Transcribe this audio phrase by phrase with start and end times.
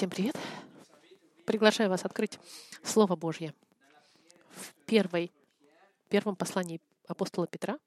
[0.00, 0.34] Всем привет!
[1.44, 2.38] Приглашаю вас открыть
[2.82, 3.52] Слово Божье
[4.48, 5.30] в первой,
[6.08, 7.78] первом послании апостола Петра,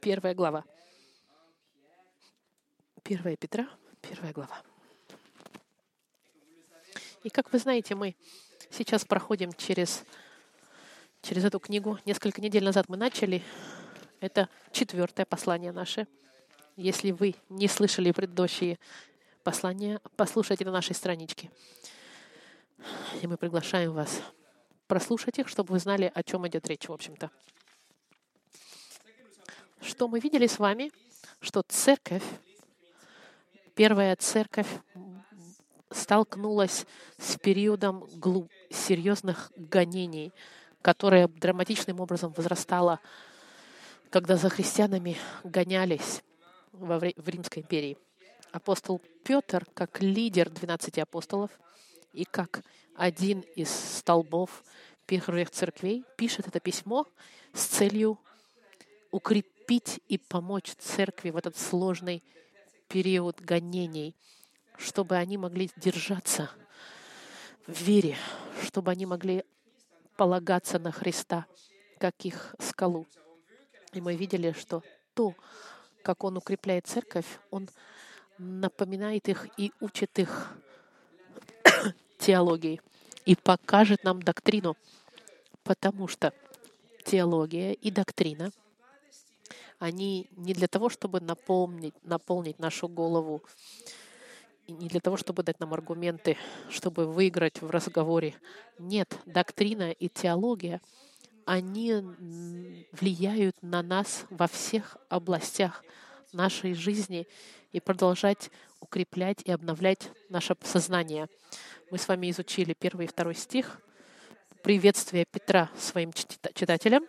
[0.00, 0.64] первая глава.
[3.02, 3.68] Первая Петра,
[4.00, 4.62] первая глава.
[7.24, 8.16] И как вы знаете, мы
[8.70, 10.02] сейчас проходим через,
[11.20, 11.98] через эту книгу.
[12.06, 13.42] Несколько недель назад мы начали.
[14.20, 16.08] Это четвертое послание наше.
[16.74, 18.78] Если вы не слышали предыдущие
[19.48, 21.50] послание послушайте на нашей страничке.
[23.22, 24.20] И мы приглашаем вас
[24.86, 27.30] прослушать их, чтобы вы знали, о чем идет речь, в общем-то.
[29.80, 30.92] Что мы видели с вами,
[31.40, 32.22] что церковь,
[33.74, 34.68] первая церковь
[35.90, 36.84] столкнулась
[37.16, 40.30] с периодом глуб, серьезных гонений,
[40.82, 43.00] которое драматичным образом возрастало,
[44.10, 46.22] когда за христианами гонялись
[46.72, 47.96] во, в Римской империи
[48.52, 51.50] апостол Петр, как лидер 12 апостолов
[52.12, 52.62] и как
[52.94, 54.64] один из столбов
[55.06, 57.06] первых церквей, пишет это письмо
[57.52, 58.18] с целью
[59.10, 62.22] укрепить и помочь церкви в этот сложный
[62.88, 64.16] период гонений,
[64.76, 66.50] чтобы они могли держаться
[67.66, 68.16] в вере,
[68.62, 69.44] чтобы они могли
[70.16, 71.46] полагаться на Христа,
[71.98, 73.06] как их скалу.
[73.92, 74.82] И мы видели, что
[75.14, 75.34] то,
[76.02, 77.68] как Он укрепляет церковь, Он
[78.38, 80.56] напоминает их и учит их
[82.18, 82.80] теологии
[83.24, 84.76] и покажет нам доктрину,
[85.64, 86.32] потому что
[87.04, 88.50] теология и доктрина,
[89.78, 93.42] они не для того, чтобы наполнить, наполнить нашу голову,
[94.66, 96.36] и не для того, чтобы дать нам аргументы,
[96.68, 98.34] чтобы выиграть в разговоре.
[98.78, 100.82] Нет, доктрина и теология,
[101.46, 101.94] они
[102.92, 105.82] влияют на нас во всех областях
[106.32, 107.26] нашей жизни
[107.72, 108.50] и продолжать
[108.80, 111.28] укреплять и обновлять наше сознание.
[111.90, 113.80] Мы с вами изучили первый и второй стих,
[114.62, 117.04] приветствие Петра своим читателям.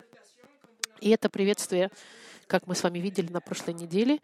[1.00, 1.90] И это приветствие,
[2.46, 4.20] как мы с вами видели на прошлой неделе,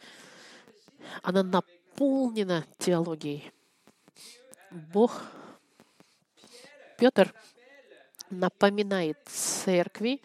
[1.22, 3.50] оно наполнено теологией.
[4.70, 5.22] Бог,
[6.98, 7.32] Петр
[8.30, 10.20] напоминает церкви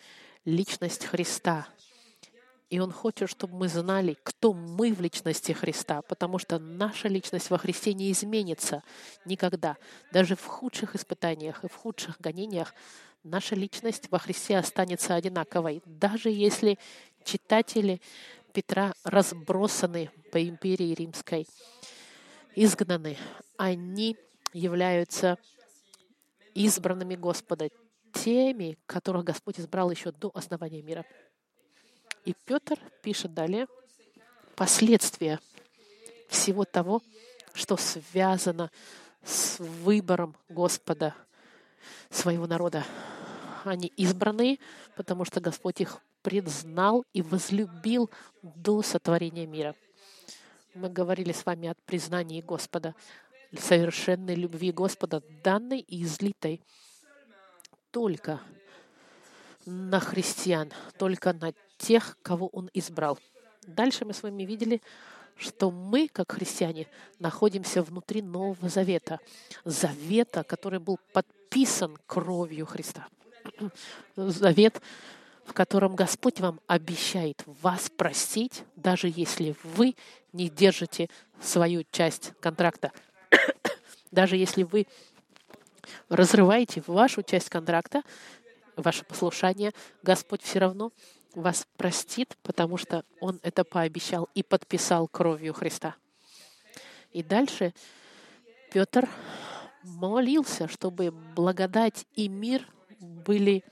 [0.45, 1.67] личность Христа,
[2.71, 7.49] и Он хочет, чтобы мы знали, кто мы в личности Христа, потому что наша личность
[7.49, 8.81] во Христе не изменится
[9.25, 9.75] никогда.
[10.13, 12.73] Даже в худших испытаниях и в худших гонениях
[13.23, 15.83] наша личность во Христе останется одинаковой.
[15.85, 16.79] Даже если
[17.25, 18.01] читатели
[18.53, 21.45] Петра разбросаны по империи римской,
[22.55, 23.17] изгнаны,
[23.57, 24.15] они
[24.53, 25.37] являются
[26.55, 27.69] избранными Господа,
[28.13, 31.05] теми, которых Господь избрал еще до основания мира.
[32.25, 33.67] И Петр пишет далее
[34.55, 35.39] последствия
[36.27, 37.01] всего того,
[37.53, 38.71] что связано
[39.23, 41.15] с выбором Господа,
[42.09, 42.85] своего народа.
[43.63, 44.59] Они избранные,
[44.95, 48.09] потому что Господь их предзнал и возлюбил
[48.41, 49.75] до сотворения мира.
[50.73, 52.95] Мы говорили с вами о признании Господа,
[53.57, 56.61] совершенной любви Господа, данной и излитой
[57.91, 58.39] только
[59.65, 63.19] на христиан, только на тех, кого Он избрал.
[63.67, 64.81] Дальше мы с вами видели,
[65.37, 66.87] что мы, как христиане,
[67.19, 69.19] находимся внутри Нового Завета.
[69.65, 73.07] Завета, который был подписан кровью Христа.
[74.15, 74.81] Завет,
[75.45, 79.95] в котором Господь вам обещает вас простить, даже если вы
[80.33, 81.09] не держите
[81.41, 82.91] свою часть контракта.
[84.11, 84.87] даже если вы
[86.09, 88.03] разрываете вашу часть контракта,
[88.75, 89.73] ваше послушание,
[90.03, 90.91] Господь все равно
[91.35, 95.95] вас простит, потому что Он это пообещал и подписал кровью Христа.
[97.11, 97.73] И дальше
[98.71, 99.09] Петр
[99.83, 102.67] молился, чтобы благодать и мир
[102.99, 103.63] были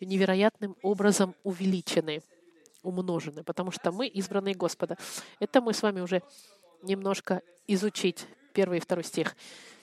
[0.00, 2.22] невероятным образом увеличены,
[2.82, 4.96] умножены, потому что мы избранные Господа.
[5.40, 6.22] Это мы с вами уже
[6.82, 9.36] немножко изучить первый и второй стих.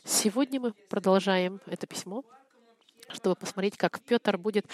[0.04, 2.24] Сегодня мы продолжаем это письмо,
[3.10, 4.66] чтобы посмотреть, как Петр будет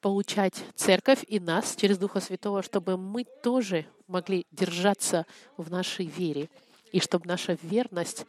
[0.00, 6.48] получать церковь и нас через Духа Святого, чтобы мы тоже могли держаться в нашей вере,
[6.92, 8.24] и чтобы наша верность,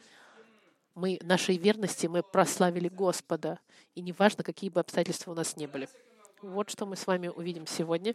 [0.94, 3.58] мы, нашей верности мы прославили Господа,
[3.94, 5.88] и неважно, какие бы обстоятельства у нас не были.
[6.42, 8.14] Вот что мы с вами увидим сегодня.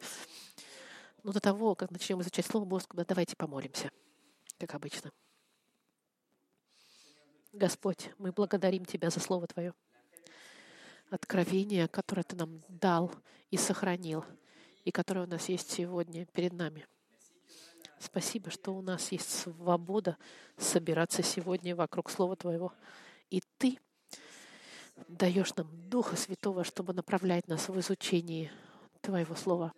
[1.24, 3.90] Но до того, как начнем изучать Слово Господа, давайте помолимся,
[4.60, 5.12] как обычно.
[7.52, 9.74] Господь, мы благодарим Тебя за Слово Твое
[11.16, 13.12] откровение, которое Ты нам дал
[13.50, 14.24] и сохранил,
[14.84, 16.86] и которое у нас есть сегодня перед нами.
[18.00, 20.18] Спасибо, что у нас есть свобода
[20.58, 22.74] собираться сегодня вокруг Слова Твоего.
[23.30, 23.80] И Ты
[25.08, 28.52] даешь нам Духа Святого, чтобы направлять нас в изучении
[29.02, 29.74] Твоего Слова.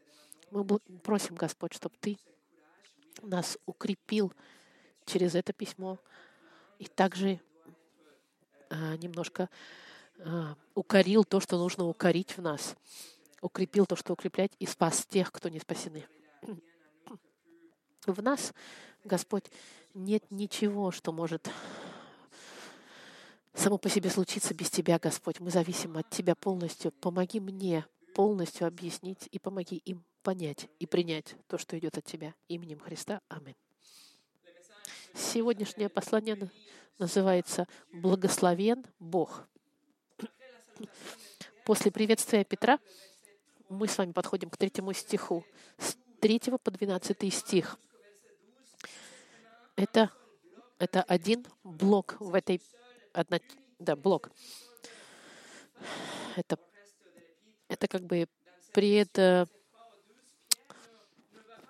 [0.51, 0.66] Мы
[1.04, 2.18] просим, Господь, чтобы Ты
[3.22, 4.33] нас укрепил
[5.06, 6.00] через это письмо
[6.80, 7.40] и также
[8.69, 9.50] а, немножко
[10.75, 12.75] укорил то, что нужно укорить в нас,
[13.42, 16.06] укрепил то, что укреплять, и спас тех, кто не спасены.
[18.06, 18.54] В нас,
[19.04, 19.46] Господь,
[19.94, 21.50] нет ничего, что может
[23.54, 25.40] само по себе случиться без Тебя, Господь.
[25.40, 26.92] Мы зависим от Тебя полностью.
[26.92, 27.86] Помоги мне
[28.16, 32.34] полностью объяснить и помоги им понять и принять то, что идет от Тебя.
[32.48, 33.22] Именем Христа.
[33.28, 33.56] Аминь.
[35.14, 36.50] Сегодняшнее послание
[37.00, 39.48] называется «Благословен Бог».
[41.66, 42.80] После приветствия Петра
[43.70, 45.46] мы с вами подходим к третьему стиху.
[45.78, 47.78] С 3 по 12 стих.
[49.76, 50.12] Это,
[50.80, 52.62] это один блок в этой...
[53.14, 53.40] Одна,
[53.80, 54.32] да, блок.
[56.36, 56.58] Это,
[57.68, 58.28] это как бы
[58.74, 59.12] пред,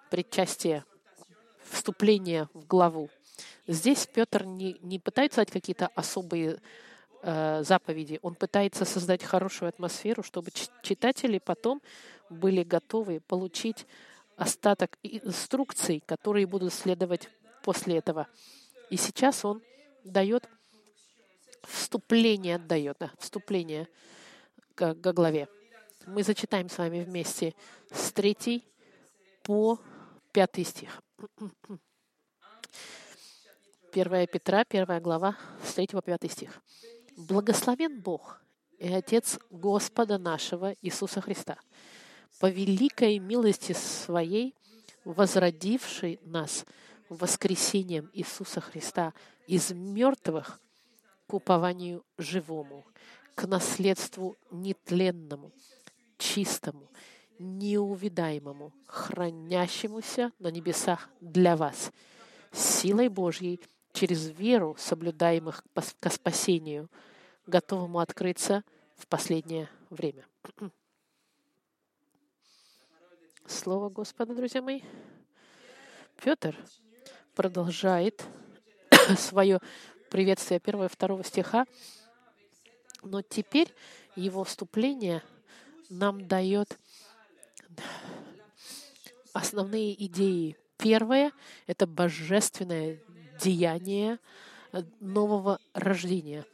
[0.10, 0.86] предчастие,
[1.64, 3.10] вступление в главу.
[3.68, 6.62] Здесь Петр не, не пытается дать какие-то особые
[7.22, 11.82] э, заповеди, он пытается создать хорошую атмосферу, чтобы читатели потом
[12.30, 13.86] были готовы получить
[14.36, 17.30] остаток инструкций, которые будут следовать
[17.64, 18.28] после этого.
[18.90, 19.62] И сейчас он
[20.04, 20.48] дает
[21.64, 23.88] вступление, отдает, да, вступление
[24.76, 25.48] к, к главе.
[26.06, 27.54] Мы зачитаем с вами вместе
[27.92, 28.64] с 3
[29.44, 29.80] по
[30.32, 31.02] 5 стих.
[33.92, 36.62] 1 Петра, 1 глава, с 3 по 5 стих.
[37.18, 38.40] «Благословен Бог
[38.78, 41.58] и Отец Господа нашего Иисуса Христа,
[42.40, 44.54] по великой милости Своей,
[45.04, 46.64] возродивший нас
[47.10, 49.16] воскресением Иисуса Христа
[49.48, 50.62] из мертвых
[51.26, 52.86] к упованию живому,
[53.34, 55.52] к наследству нетленному,
[56.20, 56.88] чистому,
[57.40, 61.92] неувидаемому, хранящемуся на небесах для вас,
[62.52, 63.60] силой Божьей—
[63.98, 65.64] через веру соблюдаемых
[66.00, 66.90] к спасению,
[67.48, 68.64] готовому открыться
[68.98, 70.26] в последнее время.
[73.48, 74.82] Слово Господа, друзья мои.
[76.22, 76.58] Петр
[77.34, 78.26] продолжает
[79.18, 79.60] свое
[80.10, 81.66] приветствие первого и второго стиха,
[83.04, 83.74] но теперь
[84.16, 85.24] его вступление
[85.90, 86.78] нам дает
[89.32, 90.58] основные идеи.
[90.78, 91.32] Первое—
[91.68, 93.00] это божественное
[93.40, 94.20] деяние
[95.00, 96.46] нового рождения.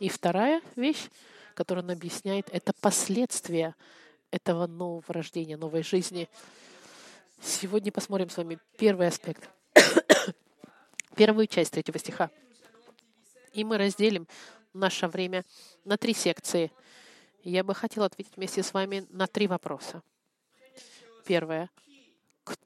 [0.00, 1.08] И вторая вещь,
[1.54, 3.74] которую он объясняет, это последствия
[4.30, 6.28] этого нового рождения, новой жизни.
[7.40, 9.48] Сегодня посмотрим с вами первый аспект,
[11.16, 12.30] первую часть третьего стиха.
[13.52, 14.26] И мы разделим
[14.72, 15.44] наше время
[15.84, 16.72] на три секции.
[17.44, 20.02] Я бы хотела ответить вместе с вами на три вопроса.
[21.24, 21.70] Первое.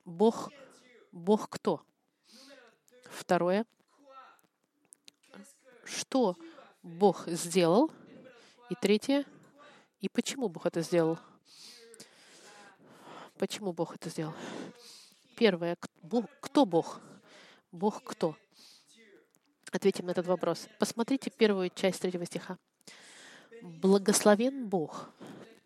[0.04, 0.50] Бог,
[1.12, 1.82] Бог кто?
[3.10, 3.66] Второе.
[5.84, 6.36] Что
[6.82, 7.90] Бог сделал?
[8.70, 9.24] И третье.
[10.00, 11.18] И почему Бог это сделал?
[13.38, 14.34] Почему Бог это сделал?
[15.36, 15.76] Первое.
[16.40, 17.00] Кто Бог?
[17.72, 18.36] Бог кто?
[19.70, 20.68] Ответим на этот вопрос.
[20.78, 22.58] Посмотрите первую часть третьего стиха.
[23.60, 25.10] «Благословен Бог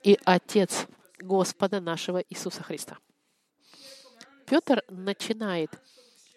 [0.02, 0.86] и Отец
[1.18, 2.98] Господа нашего Иисуса Христа».
[4.46, 5.70] Петр начинает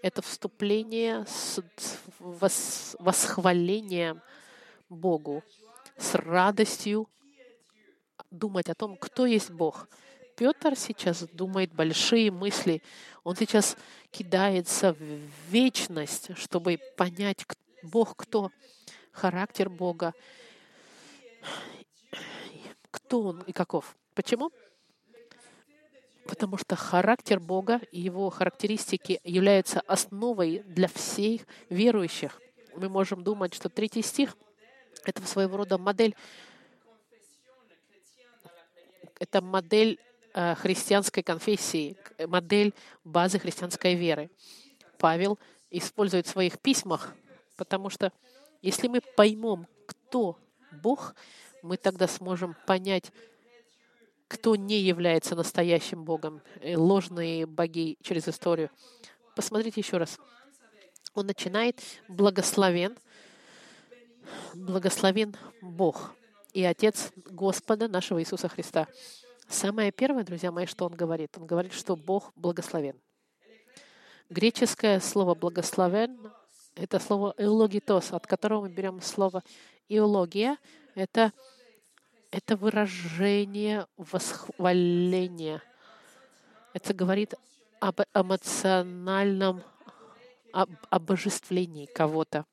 [0.01, 1.59] это вступление с
[2.99, 4.21] восхвалением
[4.89, 5.43] Богу,
[5.97, 7.09] с радостью
[8.31, 9.87] думать о том, кто есть Бог.
[10.35, 12.81] Петр сейчас думает большие мысли.
[13.23, 13.77] Он сейчас
[14.11, 15.03] кидается в
[15.49, 17.45] вечность, чтобы понять,
[17.83, 18.51] Бог кто,
[19.11, 20.13] характер Бога,
[22.91, 23.95] кто Он и каков.
[24.13, 24.51] Почему?
[26.27, 32.41] потому что характер Бога и его характеристики являются основой для всех верующих.
[32.75, 34.35] Мы можем думать, что третий стих—
[35.09, 36.15] это своего рода модель,
[39.19, 39.99] это модель
[40.33, 41.97] э, христианской конфессии,
[42.27, 44.29] модель базы христианской веры.
[44.97, 45.39] Павел
[45.71, 47.13] использует в своих письмах,
[47.55, 48.11] потому что
[48.61, 50.37] если мы поймем, кто
[50.71, 51.15] Бог,
[51.61, 53.11] мы тогда сможем понять,
[54.27, 58.69] кто не является настоящим Богом, э, ложные боги через историю.
[59.35, 60.19] Посмотрите еще раз.
[61.13, 62.97] Он начинает благословен,
[64.53, 66.13] благословен Бог
[66.53, 68.87] и Отец Господа нашего Иисуса Христа.
[69.47, 71.37] Самое первое, друзья мои, что он говорит?
[71.37, 72.99] Он говорит, что Бог благословен.
[74.29, 76.17] Греческое слово «благословен»—
[76.75, 79.43] это слово «эологитос», от которого мы берем слово
[79.87, 80.57] «иология».
[80.95, 81.31] Это,
[82.31, 85.61] это выражение восхваления.
[86.73, 87.35] Это говорит
[87.79, 89.61] об эмоциональном
[90.55, 92.45] об обожествлении кого-то.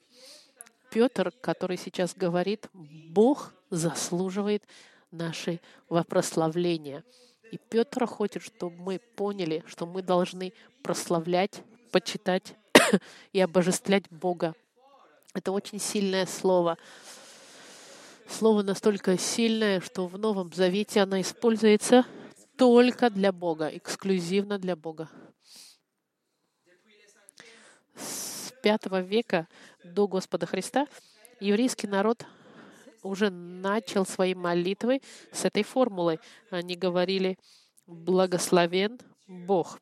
[0.93, 4.63] Петр, который сейчас говорит, Бог заслуживает
[5.11, 5.63] нашей
[6.09, 7.03] прославления.
[7.51, 12.55] И Петр хочет, чтобы мы поняли, что мы должны прославлять, почитать
[13.33, 14.55] и обожествлять Бога.
[15.33, 16.77] Это очень сильное слово.
[18.29, 22.05] Слово настолько сильное, что в Новом Завете оно используется
[22.59, 25.09] только для Бога, эксклюзивно для Бога.
[27.97, 28.22] С
[28.63, 29.49] V века
[29.83, 30.87] до Господа Христа
[31.41, 32.25] еврейский народ
[33.03, 35.01] уже начал свои молитвы
[35.33, 36.21] с этой формулой.
[36.51, 37.39] Они говорили
[37.87, 39.81] «Благословен Бог».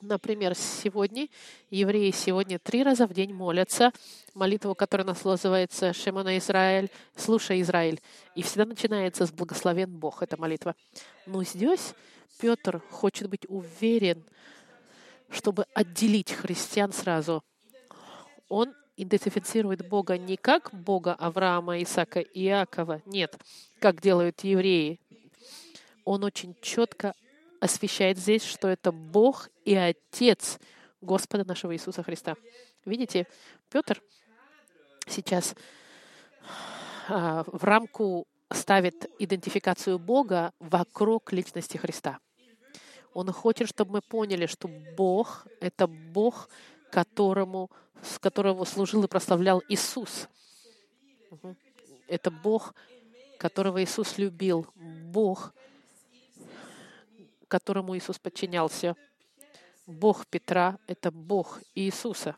[0.00, 1.28] Например, сегодня
[1.70, 3.92] евреи сегодня три раза в день молятся
[4.34, 8.00] молитву, которая нас называется «Шемана Израиль», «Слушай, Израиль».
[8.34, 10.74] И всегда начинается с «Благословен Бог» эта молитва.
[11.26, 11.94] Но здесь
[12.40, 14.24] Петр хочет быть уверен,
[15.32, 17.42] чтобы отделить христиан сразу.
[18.48, 23.36] Он идентифицирует Бога не как Бога Авраама, Исаака и Иакова, нет,
[23.80, 25.00] как делают евреи.
[26.04, 27.14] Он очень четко
[27.60, 30.58] освещает здесь, что это Бог и Отец
[31.00, 32.36] Господа нашего Иисуса Христа.
[32.84, 33.26] Видите,
[33.70, 34.02] Петр
[35.06, 35.54] сейчас
[37.08, 42.18] а, в рамку ставит идентификацию Бога вокруг личности Христа.
[43.14, 46.48] Он хочет, чтобы мы поняли, что Бог— это Бог,
[46.90, 47.70] которому,
[48.02, 50.28] с которого служил и прославлял Иисус.
[52.08, 52.74] Это Бог,
[53.38, 54.66] которого Иисус любил.
[54.74, 55.52] Бог,
[57.48, 58.96] которому Иисус подчинялся.
[59.86, 62.36] Бог Петра— это Бог Иисуса.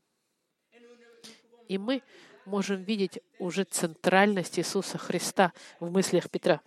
[1.69, 2.02] И мы
[2.47, 6.61] можем видеть уже центральность Иисуса Христа в мыслях Петра.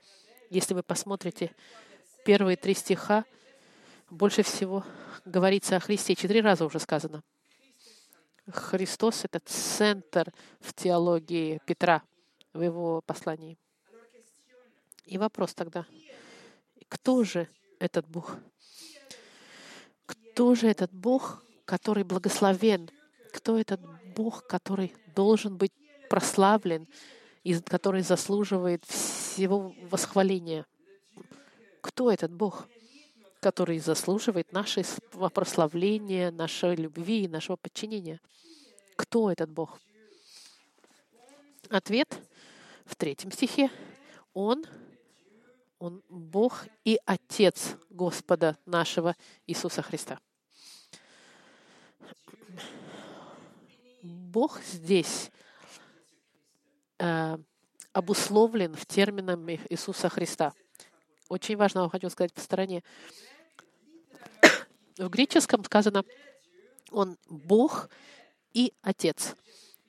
[0.49, 1.53] Если вы посмотрите
[2.25, 3.25] первые три стиха,
[4.09, 4.83] больше всего
[5.25, 6.15] говорится о Христе.
[6.15, 7.23] Четыре раза уже сказано.
[8.47, 12.01] Христос— это центр в теологии Петра,
[12.53, 13.57] в его послании.
[15.05, 15.85] И вопрос тогда,
[16.87, 17.47] кто же
[17.79, 18.37] этот Бог?
[20.05, 22.89] Кто же этот Бог, который благословен?
[23.33, 23.81] Кто этот
[24.15, 25.73] Бог, который должен быть
[26.09, 26.87] прославлен
[27.43, 30.65] и который заслуживает всего восхваления?
[31.81, 32.67] Кто этот Бог,
[33.39, 38.19] который заслуживает нашего прославления, нашей любви и нашего подчинения?
[38.95, 39.79] Кто этот Бог?
[41.69, 42.19] Ответ
[42.85, 43.69] в третьем стихе.
[44.33, 44.65] Он
[45.79, 49.15] он Бог и Отец Господа нашего
[49.45, 50.19] Иисуса Христа.
[54.01, 55.31] Бог здесь
[56.97, 57.37] э,
[57.93, 60.53] обусловлен в терминами Иисуса Христа.
[61.29, 62.83] Очень важно, я хочу сказать по стороне.
[64.97, 66.03] В греческом сказано,
[66.91, 67.89] он Бог
[68.53, 69.35] и Отец.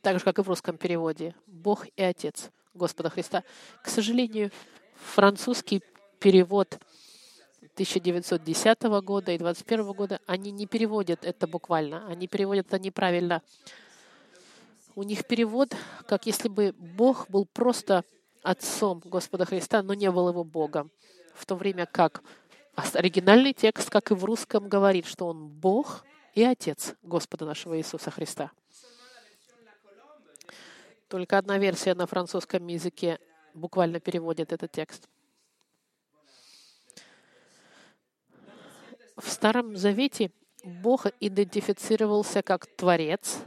[0.02, 1.34] Так же, как и в русском переводе.
[1.46, 3.44] Бог и Отец Господа Христа.
[3.82, 4.50] К сожалению,
[4.94, 5.82] французский
[6.18, 6.78] перевод
[7.74, 13.42] 1910 года и 21 года, они не переводят это буквально, они переводят это неправильно.
[14.96, 15.76] У них перевод,
[16.08, 18.04] как если бы Бог был просто
[18.42, 20.90] отцом Господа Христа, но не был его Богом.
[21.38, 22.22] В то время как
[22.74, 26.04] оригинальный текст, как и в русском, говорит, что он Бог
[26.34, 28.50] и Отец Господа нашего Иисуса Христа.
[31.06, 33.20] Только одна версия на французском языке
[33.54, 35.08] буквально переводит этот текст.
[39.16, 40.32] В Старом Завете
[40.64, 43.38] Бог идентифицировался как Творец,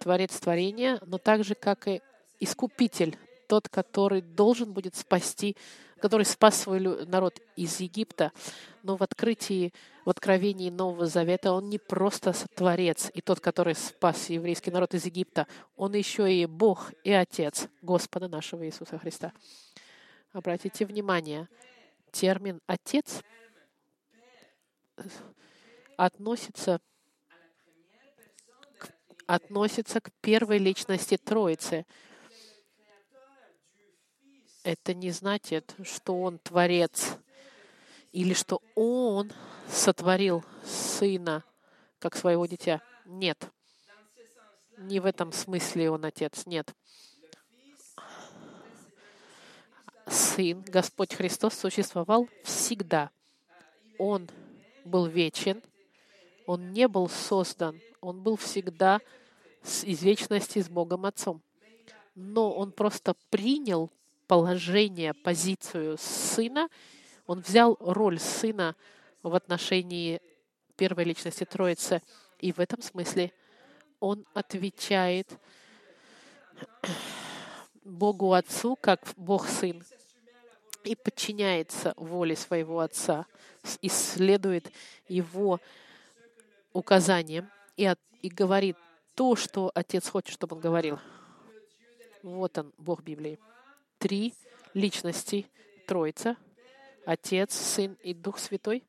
[0.00, 2.02] Творец творения, но также как и
[2.40, 5.56] Искупитель, тот, который должен будет спасти,
[6.00, 8.32] который спас свой народ из Египта.
[8.82, 9.72] Но в открытии,
[10.04, 15.04] в откровении Нового Завета он не просто Творец и тот, который спас еврейский народ из
[15.04, 19.32] Египта, он еще и Бог и Отец Господа нашего Иисуса Христа.
[20.32, 21.48] Обратите внимание,
[22.10, 23.22] термин «отец»
[25.96, 26.80] относится
[29.26, 31.86] относится к первой личности Троицы—
[34.62, 37.16] это не значит, что Он Творец
[38.12, 39.32] или что Он
[39.68, 41.44] сотворил Сына
[41.98, 42.82] как своего дитя.
[43.04, 43.50] Нет.
[44.78, 46.46] Не в этом смысле Он Отец.
[46.46, 46.74] Нет.
[50.06, 53.10] Сын, Господь Христос, существовал всегда.
[53.98, 54.28] Он
[54.84, 55.62] был вечен,
[56.46, 57.80] Он не был создан.
[58.00, 59.00] Он был всегда
[59.62, 61.42] из вечности с Богом Отцом.
[62.14, 63.90] Но он просто принял
[64.30, 66.68] положение, позицию сына.
[67.26, 68.76] Он взял роль сына
[69.24, 70.20] в отношении
[70.76, 72.00] первой личности Троицы.
[72.38, 73.32] И в этом смысле
[73.98, 75.36] он отвечает
[77.82, 79.82] Богу Отцу, как Бог Сын,
[80.84, 83.26] и подчиняется воле своего Отца,
[83.82, 84.70] исследует
[85.08, 85.58] Его
[86.72, 88.76] указаниям и, от, и говорит
[89.16, 91.00] то, что Отец хочет, чтобы Он говорил.
[92.22, 93.40] Вот он, Бог Библии.
[94.00, 94.34] Три
[94.72, 95.46] личности
[95.86, 96.36] Троица,
[97.04, 98.82] Отец, Сын и Дух Святой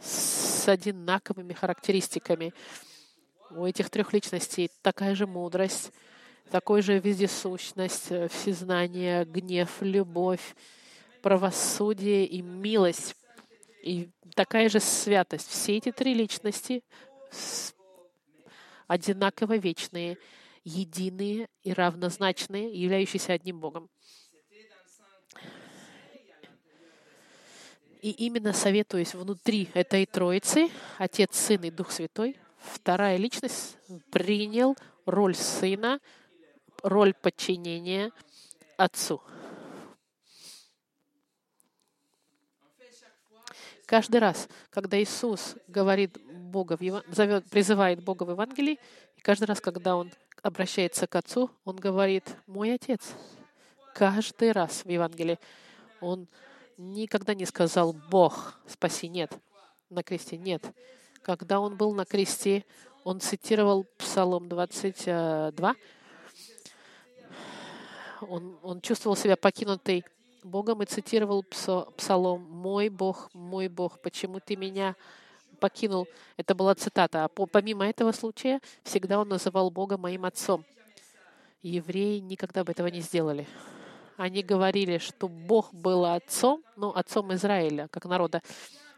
[0.00, 2.54] с одинаковыми характеристиками.
[3.50, 5.92] У этих трех личностей такая же мудрость,
[6.50, 10.56] такой же вездесущность, э, всезнание, гнев, любовь,
[11.20, 13.14] правосудие и милость.
[13.82, 15.50] И такая же святость.
[15.50, 16.82] Все эти три личности
[18.86, 20.16] одинаково вечные,
[20.64, 23.90] единые и равнозначные, являющиеся одним Богом.
[28.02, 30.68] И именно советуясь внутри этой Троицы,
[30.98, 33.78] Отец, Сын и Дух Святой, вторая личность
[34.10, 36.00] принял роль Сына,
[36.82, 38.10] роль подчинения
[38.76, 39.22] Отцу.
[43.86, 48.80] Каждый раз, когда Иисус говорит Бога, зовет, призывает Бога в Евангелии,
[49.16, 50.10] и каждый раз, когда Он
[50.42, 53.14] обращается к Отцу, Он говорит «Мой Отец».
[53.94, 55.38] Каждый раз в Евангелии
[56.00, 56.26] Он
[56.76, 59.08] никогда не сказал «Бог, спаси».
[59.08, 59.32] Нет.
[59.90, 60.64] На кресте нет.
[61.22, 62.64] Когда Он был на кресте,
[63.04, 65.74] Он цитировал Псалом 22,
[68.28, 70.04] он, он чувствовал себя покинутой
[70.42, 71.44] Богом и цитировал
[71.96, 74.96] псалом «Мой Бог, мой Бог, почему ты меня
[75.60, 77.24] покинул?» Это была цитата.
[77.24, 80.64] А помимо этого случая, всегда он называл Бога моим отцом.
[81.62, 83.46] Евреи никогда бы этого не сделали.
[84.22, 88.40] Они говорили, что Бог был отцом, ну, отцом Израиля, как народа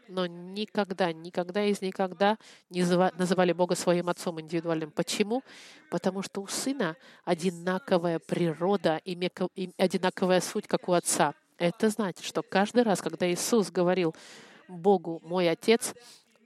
[0.07, 2.37] но никогда, никогда из никогда
[2.69, 2.83] не
[3.17, 4.91] называли Бога своим отцом индивидуальным.
[4.91, 5.41] Почему?
[5.89, 9.17] Потому что у сына одинаковая природа и
[9.79, 11.33] одинаковая суть, как у отца.
[11.57, 14.13] Это значит, что каждый раз, когда Иисус говорил
[14.67, 15.95] Богу «мой Отец»,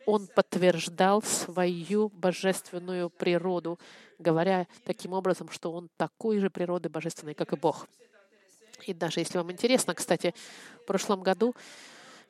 [0.06, 3.78] он подтверждал свою божественную природу,
[4.20, 7.86] говоря таким образом, что он такой же природы божественной, как и Бог.
[8.86, 10.34] И даже если вам интересно, кстати,
[10.82, 11.56] в прошлом году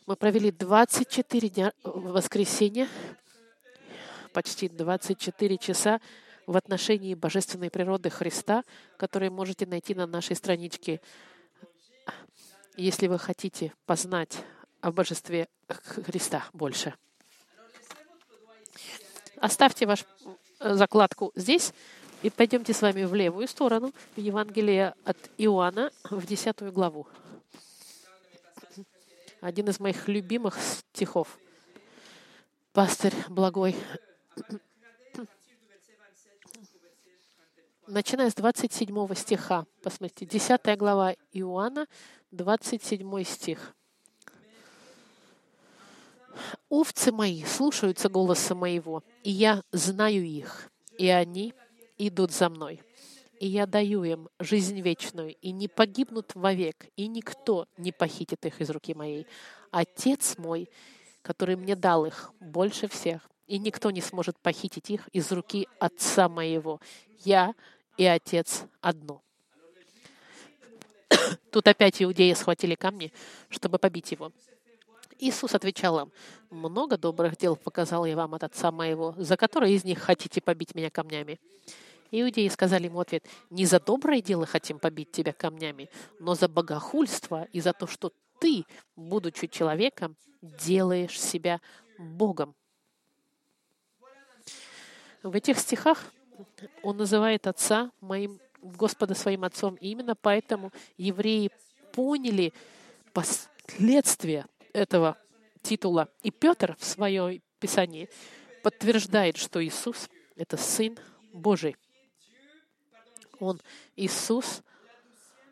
[0.05, 2.87] мы провели 24 дня воскресенья,
[4.33, 5.99] почти 24 часа
[6.47, 8.63] в отношении божественной природы Христа,
[8.97, 10.99] которые можете найти на нашей страничке.
[12.75, 14.37] Если вы хотите познать
[14.81, 16.95] о божестве Христа больше.
[19.37, 20.05] Оставьте вашу
[20.59, 21.73] закладку здесь
[22.23, 27.07] и пойдемте с вами в левую сторону, в Евангелие от Иоанна, в 10 главу
[29.41, 31.39] один из моих любимых стихов.
[32.73, 33.75] Пастырь благой.
[37.87, 39.65] Начиная с 27 стиха.
[39.81, 41.87] Посмотрите, 10 глава Иоанна,
[42.31, 43.75] 27 стих.
[46.69, 51.53] «Овцы мои слушаются голоса моего, и я знаю их, и они
[51.99, 52.81] идут за мной
[53.39, 58.59] и я даю им жизнь вечную, и не погибнут вовек, и никто не похитит их
[58.59, 59.25] из руки моей.
[59.71, 60.69] Отец мой,
[61.21, 66.27] который мне дал их больше всех, и никто не сможет похитить их из руки Отца
[66.27, 66.81] моего.
[67.19, 67.53] Я
[67.97, 69.21] и Отец одно.
[71.51, 73.11] Тут опять иудеи схватили камни,
[73.49, 74.31] чтобы побить его.
[75.19, 76.11] Иисус отвечал им,
[76.49, 80.75] «Много добрых дел показал я вам от Отца моего, за которые из них хотите побить
[80.75, 81.39] меня камнями?»
[82.11, 87.47] Иудеи сказали ему ответ, «Не за доброе дело хотим побить тебя камнями, но за богохульство
[87.51, 91.59] и за то, что ты, будучи человеком, делаешь себя
[91.97, 92.55] Богом».
[95.21, 96.05] В этих стихах
[96.81, 99.75] он называет Отца моим, Господа своим Отцом.
[99.75, 101.51] И именно поэтому евреи
[101.91, 102.53] поняли
[103.11, 105.17] последствия этого
[105.61, 106.09] титула.
[106.23, 108.09] И Петр в своем Писании
[108.63, 110.97] подтверждает, что Иисус— это Сын
[111.33, 111.75] Божий.
[113.39, 113.59] Он
[113.95, 114.61] Иисус,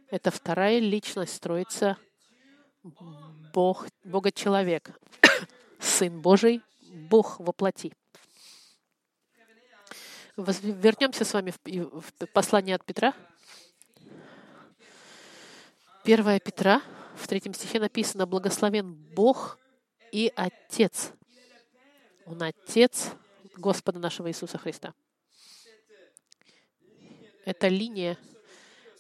[0.10, 1.98] это вторая личность строится
[3.54, 4.92] Бог, Бога-человек,
[5.80, 7.94] Сын Божий, Бог во плоти.
[10.36, 13.14] Вернемся с вами в послание от Петра.
[16.04, 16.82] 1 Петра,
[17.18, 19.58] в третьем стихе написано «Благословен Бог
[20.12, 21.12] и Отец».
[22.26, 23.12] Он Отец
[23.56, 24.94] Господа нашего Иисуса Христа.
[27.46, 28.18] Это линия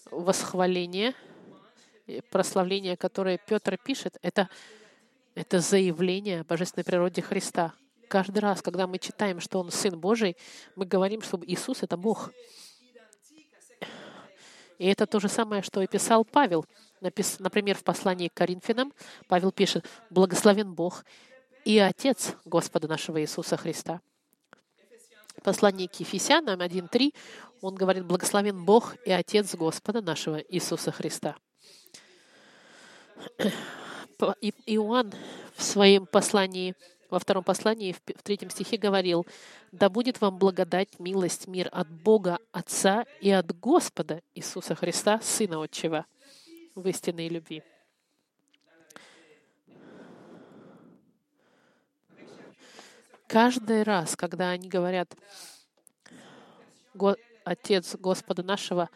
[0.10, 1.13] восхваления,
[2.30, 4.49] прославления, которое Петр пишет, это,
[5.36, 7.73] это заявление о божественной природе Христа.
[8.08, 10.38] Каждый раз, когда мы читаем, что Он Сын Божий,
[10.75, 12.32] мы говорим, что Иисус— это Бог.
[14.77, 16.65] И это то же самое, что и писал Павел.
[17.01, 18.93] Например, в послании к Коринфянам
[19.27, 21.03] Павел пишет «Благословен Бог
[21.65, 24.01] и Отец Господа нашего Иисуса Христа».
[25.37, 27.13] В послании к Ефесянам 1.3
[27.61, 31.35] он говорит «Благословен Бог и Отец Господа нашего Иисуса Христа».
[34.65, 35.13] Иоанн
[35.55, 36.75] в своем послании
[37.09, 39.25] во втором послании, в третьем стихе говорил,
[39.71, 45.61] «Да будет вам благодать, милость, мир от Бога Отца и от Господа Иисуса Христа, Сына
[45.63, 46.05] Отчего,
[46.75, 47.63] в истинной любви».
[53.27, 55.13] Каждый раз, когда они говорят
[57.43, 58.89] «Отец Господа нашего»,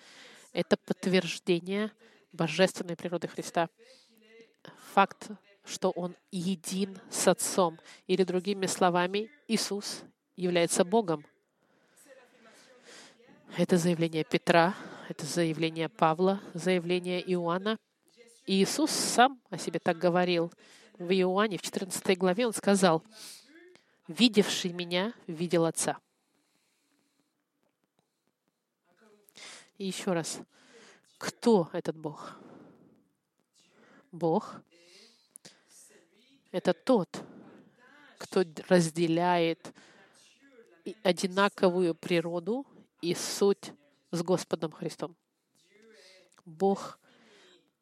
[0.53, 1.91] это подтверждение
[2.31, 3.69] божественной природы Христа.
[4.93, 5.29] Факт
[5.63, 7.79] что Он един с Отцом.
[8.07, 10.03] Или другими словами, Иисус
[10.35, 11.25] является Богом.
[13.57, 14.75] Это заявление Петра,
[15.09, 17.77] это заявление Павла, заявление Иоанна.
[18.45, 20.51] И Иисус сам о себе так говорил.
[20.97, 23.03] В Иоанне, в 14 главе, Он сказал,
[24.07, 25.99] «Видевший меня, видел Отца».
[29.77, 30.39] И еще раз,
[31.17, 32.35] кто этот Бог?
[34.11, 34.61] Бог
[36.51, 37.23] это тот,
[38.17, 39.73] кто разделяет
[41.03, 42.65] одинаковую природу
[43.01, 43.71] и суть
[44.11, 45.15] с Господом Христом.
[46.45, 46.99] Бог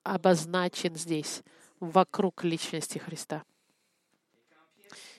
[0.03, 1.41] обозначен здесь,
[1.79, 3.43] вокруг личности Христа.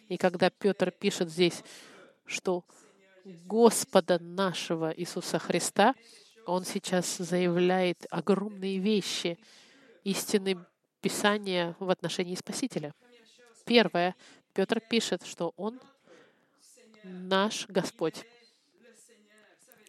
[0.08, 1.62] И когда Петр пишет здесь,
[2.26, 2.64] что
[3.24, 5.94] Господа нашего Иисуса Христа,
[6.46, 9.38] он сейчас заявляет огромные вещи,
[10.04, 10.58] истины
[11.00, 12.94] Писания в отношении Спасителя—
[13.64, 14.14] Первое,
[14.52, 15.80] Петр пишет, что Он
[17.04, 18.24] наш Господь.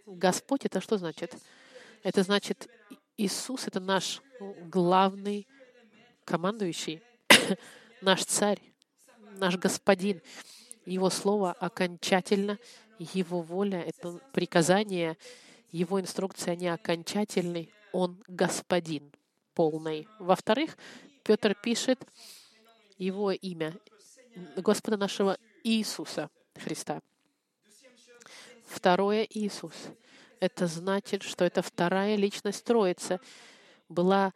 [0.05, 1.35] Господь это что значит?
[2.03, 2.69] Это значит,
[3.17, 5.47] Иисус это наш главный
[6.25, 7.01] командующий,
[8.01, 8.61] наш царь,
[9.37, 10.21] наш господин.
[10.85, 12.57] Его слово окончательно,
[12.97, 15.17] его воля— это приказание,
[15.71, 17.69] его инструкции, они окончательны.
[17.91, 19.11] Он господин
[19.53, 20.07] полный.
[20.17, 20.77] Во-вторых,
[21.23, 21.99] Петр пишет,
[23.01, 23.75] его имя,
[24.55, 27.01] Господа нашего Иисуса Христа.
[28.67, 29.73] Второе— Иисус.
[30.39, 33.19] Это значит, что это вторая личность Троицы
[33.89, 34.33] была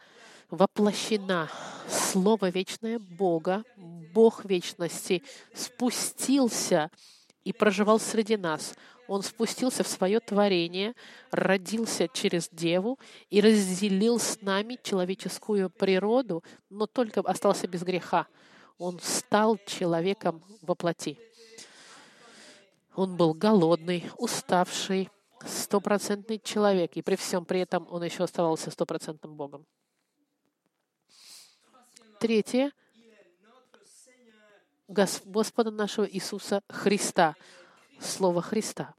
[0.49, 1.49] воплощена.
[1.87, 5.23] Слово вечное Бога, Бог вечности,
[5.53, 6.89] спустился
[7.43, 8.73] и проживал среди нас.
[9.07, 10.95] Он спустился в свое творение,
[11.29, 12.97] родился через Деву
[13.29, 18.27] и разделил с нами человеческую природу, но только остался без греха.
[18.77, 21.17] Он стал человеком во плоти.
[22.95, 25.09] Он был голодный, уставший,
[25.45, 29.65] стопроцентный человек, и при всем при этом он еще оставался стопроцентным Богом.
[32.19, 32.71] Третье—
[34.87, 37.35] Господа нашего Иисуса Христа.
[37.99, 38.93] Слово Христа.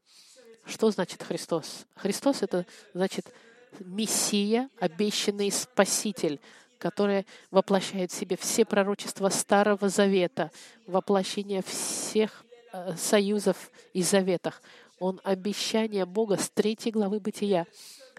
[0.65, 1.87] Что значит Христос?
[1.95, 3.33] Христос— это значит
[3.79, 6.41] Мессия, обещанный Спаситель,
[6.79, 10.51] которое воплощает в себе все пророчества Старого Завета,
[10.87, 14.63] воплощение всех э, союзов и заветах.
[14.99, 17.67] Он обещание Бога с третьей главы Бытия.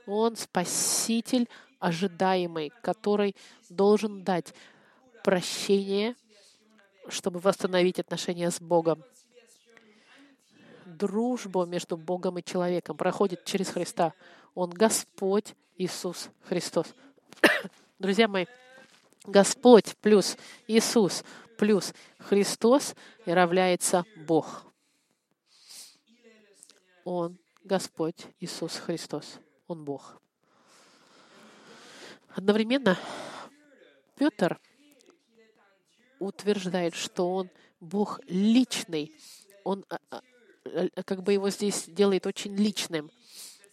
[0.05, 3.35] Он спаситель ожидаемый, который
[3.69, 4.53] должен дать
[5.23, 6.15] прощение,
[7.09, 9.03] чтобы восстановить отношения с Богом.
[10.85, 14.13] Дружба между Богом и человеком проходит через Христа.
[14.55, 16.87] Он Господь Иисус Христос.
[17.99, 18.45] Друзья мои,
[19.23, 21.23] Господь плюс Иисус
[21.57, 22.93] плюс Христос
[23.25, 24.65] равняется Бог.
[27.03, 29.39] Он Господь Иисус Христос.
[29.67, 30.21] Он Бог.
[32.29, 32.99] Одновременно
[34.15, 34.59] Петр
[36.19, 39.11] утверждает, что он Бог личный.
[39.63, 43.09] Он а, а, как бы его здесь делает очень личным.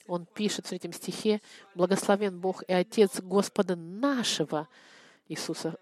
[0.06, 1.40] Он пишет в третьем стихе,
[1.74, 4.68] «Благословен Бог и Отец Господа нашего
[5.28, 5.78] Иисуса,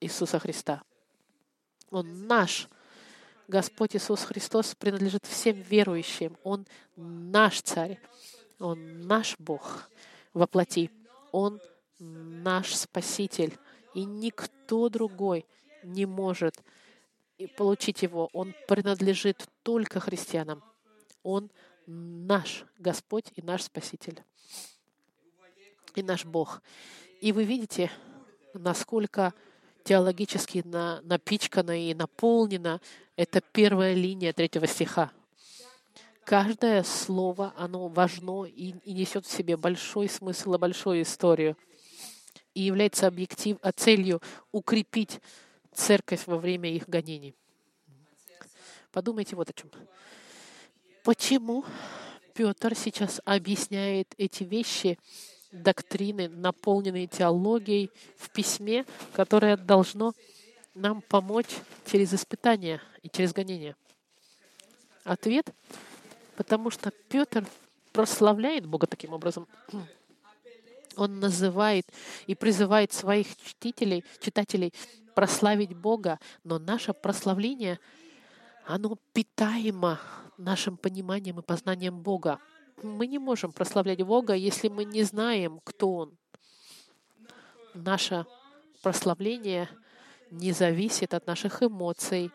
[0.00, 0.82] Иисуса Христа».
[1.90, 2.68] Он наш.
[3.48, 6.36] Господь Иисус Христос принадлежит всем верующим.
[6.42, 8.00] Он наш Царь.
[8.58, 9.90] Он наш Бог
[10.32, 10.90] во плоти.
[11.32, 11.60] Он
[11.98, 13.56] наш Спаситель.
[13.94, 15.44] И никто другой
[15.82, 16.62] не может
[17.56, 18.30] получить его.
[18.32, 20.62] Он принадлежит только христианам.
[21.22, 21.50] Он
[21.86, 24.22] наш Господь и наш Спаситель,
[25.94, 26.62] и наш Бог.
[27.20, 27.90] И вы видите,
[28.54, 29.34] насколько
[29.84, 32.80] теологически на, напичкана и наполнена
[33.16, 35.12] эта первая линия третьего стиха.
[36.24, 41.56] Каждое слово, оно важно и, и несет в себе большой смысл и большую историю
[42.54, 44.20] и является объектив, а целью
[44.52, 45.20] укрепить
[45.72, 47.34] церковь во время их гонений.
[48.92, 49.70] Подумайте вот о чем.
[51.04, 51.64] Почему
[52.34, 54.98] Петр сейчас объясняет эти вещи,
[55.50, 60.14] доктрины, наполненные теологией в письме, которое должно
[60.74, 61.50] нам помочь
[61.86, 63.76] через испытания и через гонения?
[65.04, 65.46] Ответ—
[66.36, 67.46] потому что Петр
[67.92, 69.46] прославляет Бога таким образом.
[70.96, 71.86] Он называет
[72.26, 74.74] и призывает своих читателей, читателей
[75.14, 77.78] прославить Бога, но наше прославление,
[78.66, 80.00] оно питаемо
[80.42, 82.38] нашим пониманием и познанием Бога.
[82.82, 86.18] Мы не можем прославлять Бога, если мы не знаем, кто Он.
[87.74, 88.26] Наше
[88.82, 89.68] прославление
[90.30, 92.30] не зависит от наших эмоций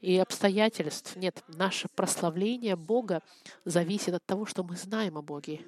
[0.00, 1.16] и обстоятельств.
[1.16, 3.22] Нет, наше прославление Бога
[3.64, 5.60] зависит от того, что мы знаем о Боге.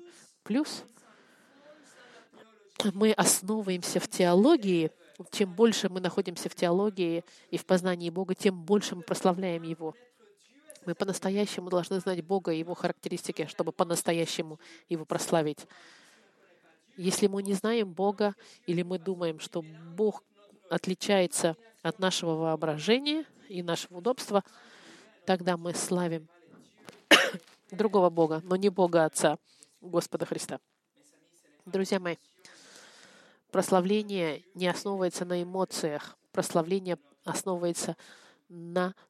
[0.42, 0.84] Плюс
[2.94, 4.90] мы основываемся в теологии,
[5.30, 9.94] чем больше мы находимся в теологии и в познании Бога, тем больше мы прославляем Его.
[10.84, 15.66] Мы по-настоящему должны знать Бога и Его характеристики, чтобы по-настоящему Его прославить.
[16.96, 18.34] Если мы не знаем Бога,
[18.66, 19.62] или мы думаем, что
[19.96, 20.22] Бог
[20.68, 24.42] отличается от нашего воображения и нашего удобства,
[25.24, 26.28] тогда мы славим
[27.70, 29.38] другого Бога, но не Бога Отца,
[29.80, 30.58] Господа Христа.
[31.64, 32.16] Друзья мои,
[33.52, 36.16] прославление не основывается на эмоциях.
[36.32, 37.96] Прославление основывается на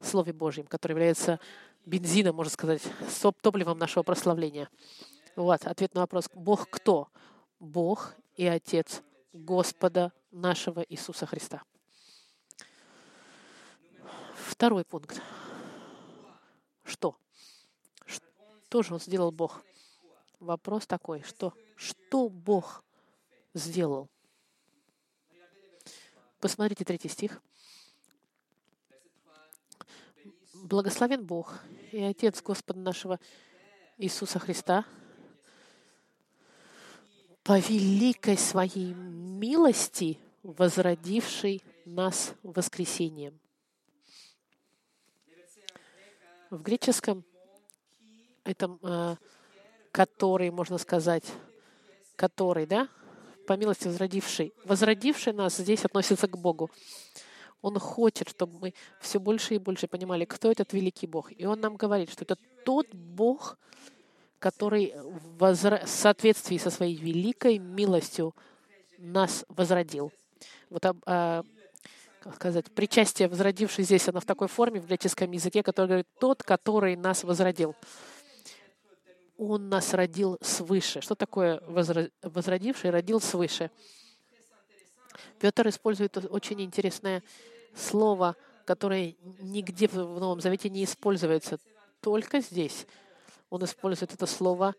[0.00, 1.40] Слове Божьем, которое является
[1.84, 2.82] бензином, можно сказать,
[3.40, 4.68] топливом нашего прославления.
[5.36, 6.28] Вот, ответ на вопрос.
[6.34, 7.08] Бог кто?
[7.58, 9.02] Бог и Отец
[9.32, 11.62] Господа нашего Иисуса Христа.
[14.34, 15.20] Второй пункт.
[16.84, 17.16] Что?
[18.04, 19.62] Что же он сделал Бог?
[20.40, 22.84] Вопрос такой, что, что Бог
[23.54, 24.08] сделал?
[26.40, 27.40] Посмотрите третий стих.
[30.72, 31.58] Благословен Бог
[31.90, 33.20] и Отец Господа нашего
[33.98, 34.86] Иисуса Христа,
[37.42, 43.38] по великой своей милости, возродивший нас воскресением.
[46.48, 47.22] В греческом
[48.42, 49.16] этом, э,
[49.90, 51.30] который, можно сказать,
[52.16, 52.88] который, да,
[53.46, 54.54] по милости возродивший.
[54.64, 56.70] Возродивший нас здесь относится к Богу.
[57.62, 61.30] Он хочет, чтобы мы все больше и больше понимали, кто этот великий Бог.
[61.32, 63.56] И Он нам говорит, что это тот Бог,
[64.38, 65.54] который в
[65.86, 68.34] соответствии со своей великой милостью
[68.98, 70.12] нас возродил.
[70.70, 71.44] Вот а,
[72.20, 76.42] как сказать, причастие, возродившее здесь, оно в такой форме в греческом языке, который говорит «тот,
[76.42, 77.74] который нас возродил».
[79.38, 81.00] Он нас родил свыше.
[81.00, 82.90] Что такое возродивший?
[82.90, 83.70] Родил свыше.
[85.40, 87.22] Петр использует очень интересное
[87.74, 91.58] слово, которое нигде в Новом Завете не используется.
[92.00, 92.86] Только здесь
[93.50, 94.74] он использует это слово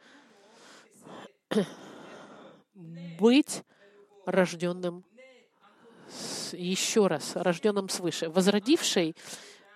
[3.19, 3.63] «быть
[4.25, 5.03] рожденным
[6.53, 8.29] еще раз, рожденным свыше.
[8.29, 9.15] Возродивший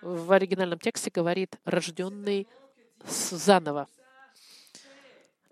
[0.00, 2.46] в оригинальном тексте говорит рожденный
[3.04, 3.88] заново.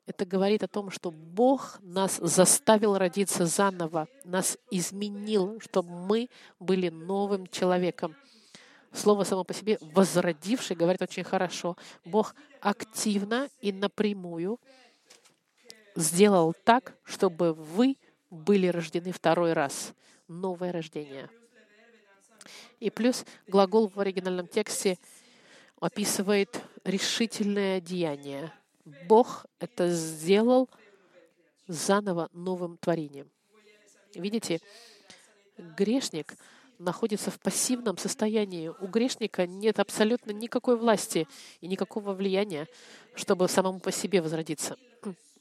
[0.07, 6.29] Это говорит о том, что Бог нас заставил родиться заново, нас изменил, чтобы мы
[6.61, 8.14] были новым человеком.
[8.92, 11.77] Слово само по себе «возродивший» говорит очень хорошо.
[12.05, 14.61] Бог активно и напрямую
[15.97, 17.97] сделал так, чтобы вы
[18.31, 19.92] были рождены второй раз
[20.29, 21.29] новое рождение.
[22.79, 24.99] И плюс глагол в оригинальном тексте
[25.81, 28.53] описывает решительное деяние.
[29.09, 30.70] Бог это сделал
[31.66, 33.29] заново новым творением.
[34.14, 34.61] Видите,
[35.59, 36.37] грешник
[36.79, 38.68] находится в пассивном состоянии.
[38.68, 41.27] У грешника нет абсолютно никакой власти
[41.61, 42.68] и никакого влияния,
[43.16, 44.77] чтобы самому по себе возродиться.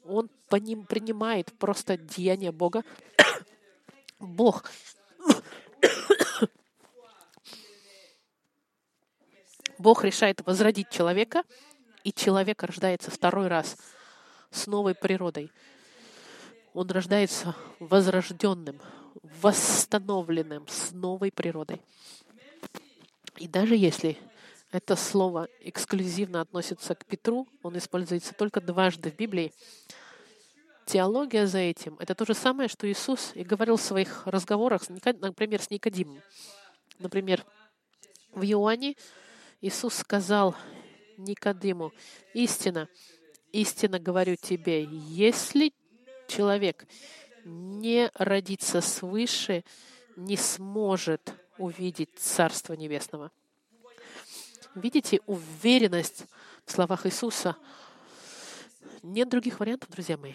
[0.05, 2.83] Он по ним принимает просто деяние Бога
[4.19, 4.71] Бог
[9.77, 11.43] Бог решает возродить человека,
[12.05, 13.77] и человек рождается второй раз
[14.51, 15.51] с новой природой.
[16.73, 18.79] Он рождается возрожденным,
[19.41, 21.81] восстановленным, с новой природой.
[23.37, 24.17] И даже если
[24.71, 27.47] Это слово эксклюзивно относится к Петру.
[27.63, 29.53] Он используется только дважды в Библии.
[30.85, 35.61] Теология за этим— это то же самое, что Иисус и говорил в своих разговорах, например,
[35.61, 36.21] с Никодимом.
[36.99, 37.45] Например,
[38.33, 38.95] в Иоанне
[39.61, 40.55] Иисус сказал
[41.17, 41.91] Никодиму,
[42.33, 42.87] «Истина,
[43.51, 45.73] истинно говорю тебе, если
[46.27, 46.85] человек
[47.43, 49.63] не родится свыше,
[50.15, 53.31] не сможет увидеть Царство Небесного».
[54.75, 56.25] Видите уверенность
[56.65, 57.55] в словах Иисуса?
[59.03, 60.33] Нет других вариантов, друзья мои.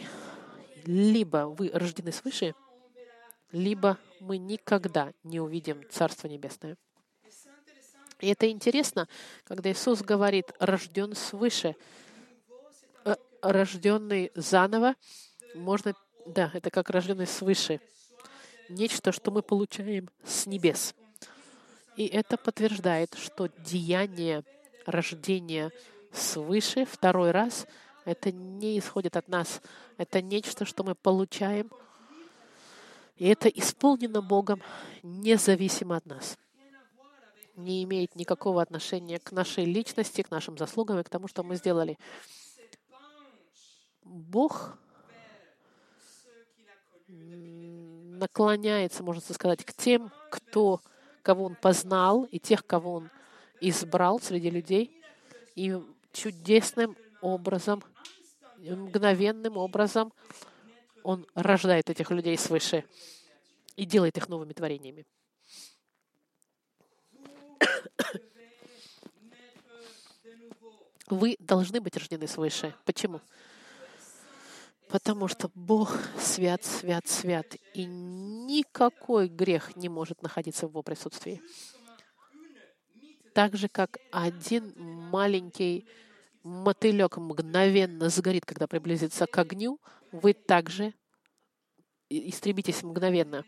[0.87, 2.55] Либо вы рождены свыше,
[3.53, 6.79] либо мы никогда не увидим Царство Небесное.
[8.21, 9.09] И это интересно,
[9.45, 11.75] когда Иисус говорит «рожден свыше»,
[13.05, 14.95] э, рожденный заново,
[15.55, 15.95] можно,
[16.27, 17.81] да, это как рожденный свыше,
[18.69, 20.95] нечто, что мы получаем с небес.
[21.97, 24.45] И это подтверждает, что деяние
[24.85, 25.73] рождения
[26.13, 27.67] свыше второй раз
[28.05, 29.61] это не исходит от нас.
[29.97, 31.71] Это нечто, что мы получаем.
[33.17, 34.63] И это исполнено Богом
[35.03, 36.39] независимо от нас
[37.65, 41.57] не имеет никакого отношения к нашей личности, к нашим заслугам и к тому, что мы
[41.57, 41.99] сделали.
[44.03, 44.79] Бог
[48.21, 50.81] наклоняется, можно сказать, к тем, кто,
[51.23, 53.11] кого Он познал, и тех, кого Он
[53.61, 55.03] избрал среди людей,
[55.55, 55.81] и
[56.13, 57.83] чудесным образом,
[58.59, 60.13] мгновенным образом
[61.03, 62.85] Он рождает этих людей свыше
[63.77, 65.07] и делает их новыми творениями.
[71.09, 72.75] Вы должны быть рождены свыше.
[72.85, 73.21] Почему?
[74.89, 81.43] Потому что Бог свят, свят, свят, и никакой грех не может находиться в Его присутствии.
[83.35, 85.87] Так же, как один маленький
[86.43, 90.95] мотылек мгновенно сгорит, когда приблизится к огню, вы также
[92.09, 93.45] истребитесь мгновенно,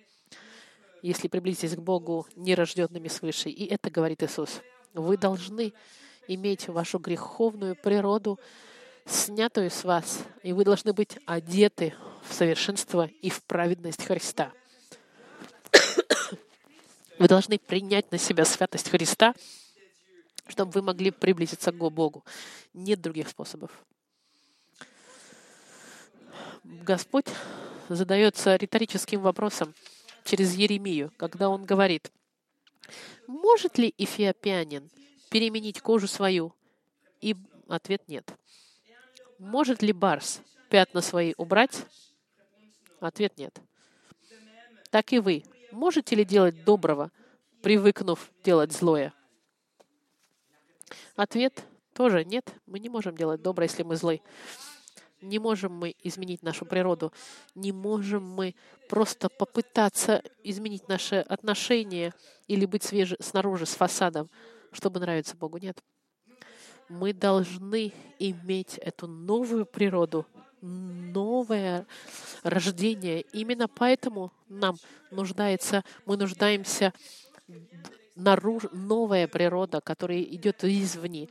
[1.03, 3.51] если приблизитесь к Богу нерожденными свыше.
[3.51, 4.63] И это говорит Иисус.
[4.95, 5.75] Вы должны
[6.29, 8.39] иметь вашу греховную природу,
[9.05, 14.53] снятую с вас, и вы должны быть одеты в совершенство и в праведность Христа.
[17.19, 19.35] Вы должны принять на себя святость Христа,
[20.49, 22.25] чтобы вы могли приблизиться к Богу.
[22.75, 23.71] Нет других способов.
[26.65, 27.27] Господь
[27.89, 29.75] задается риторическим вопросом
[30.25, 32.11] через Еремию, когда он говорит,
[33.27, 34.91] «Может ли эфиопянин
[35.33, 36.55] переменить кожу свою?
[37.21, 37.35] И
[37.69, 38.35] ответ нет.
[39.39, 41.87] Может ли барс пятна свои убрать?
[43.01, 43.59] Ответ нет.
[44.91, 45.43] Так и вы.
[45.71, 47.11] Можете ли делать доброго,
[47.63, 49.15] привыкнув делать злое?
[51.17, 52.53] Ответ тоже нет.
[52.67, 54.21] Мы не можем делать доброе, если мы злы.
[55.23, 57.13] Не можем мы изменить нашу природу.
[57.55, 58.55] Не можем мы
[58.89, 62.13] просто попытаться изменить наши отношения
[62.49, 64.29] или быть свеже, снаружи с фасадом
[64.73, 65.59] чтобы нравиться Богу.
[65.59, 65.83] Нет.
[66.89, 70.27] Мы должны иметь эту новую природу,
[70.61, 71.87] новое
[72.43, 73.23] рождение.
[73.33, 74.77] Именно поэтому нам
[75.11, 76.93] нуждается, мы нуждаемся
[78.15, 81.29] наружу, новая природа, которая идет извне.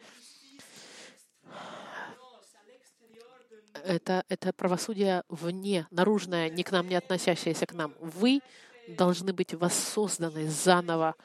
[3.83, 7.93] Это, это правосудие вне, наружное, не к нам, не относящееся к нам.
[7.99, 8.41] Вы
[8.87, 11.15] должны быть воссозданы заново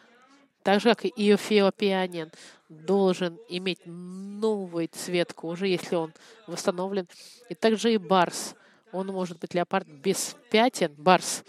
[0.67, 2.33] так же, как и эфиопианин
[2.69, 6.13] должен иметь новую цвет кожи, если он
[6.49, 7.07] восстановлен.
[7.49, 8.57] И также и барс.
[8.91, 11.45] Он может быть леопард без пятен, барс.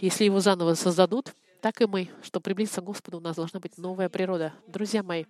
[0.00, 3.78] Если его заново создадут, так и мы, что приблизиться к Господу, у нас должна быть
[3.78, 4.52] новая природа.
[4.66, 5.24] Друзья мои,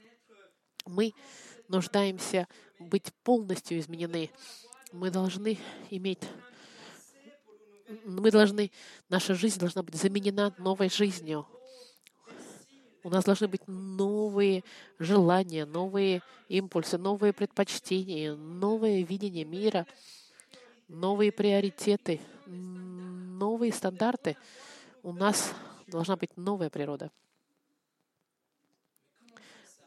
[0.87, 1.13] мы
[1.69, 4.31] нуждаемся быть полностью изменены.
[4.93, 5.59] Мы должны
[5.91, 6.21] иметь
[8.05, 8.71] мы должны,
[9.09, 11.47] наша жизнь должна быть заменена новой жизнью.
[13.05, 14.65] У нас должны быть новые
[14.99, 19.87] желания, новые импульсы, новые предпочтения, новое видение мира,
[20.89, 24.37] новые приоритеты, новые стандарты.
[25.05, 25.55] У нас
[25.87, 27.13] должна быть новая природа.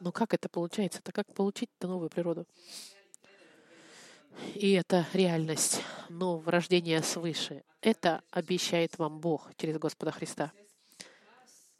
[0.00, 1.00] Но как это получается?
[1.00, 2.46] Это как получить новую природу?
[4.54, 7.62] И это реальность нового рождения свыше.
[7.82, 10.52] Это обещает вам Бог через Господа Христа.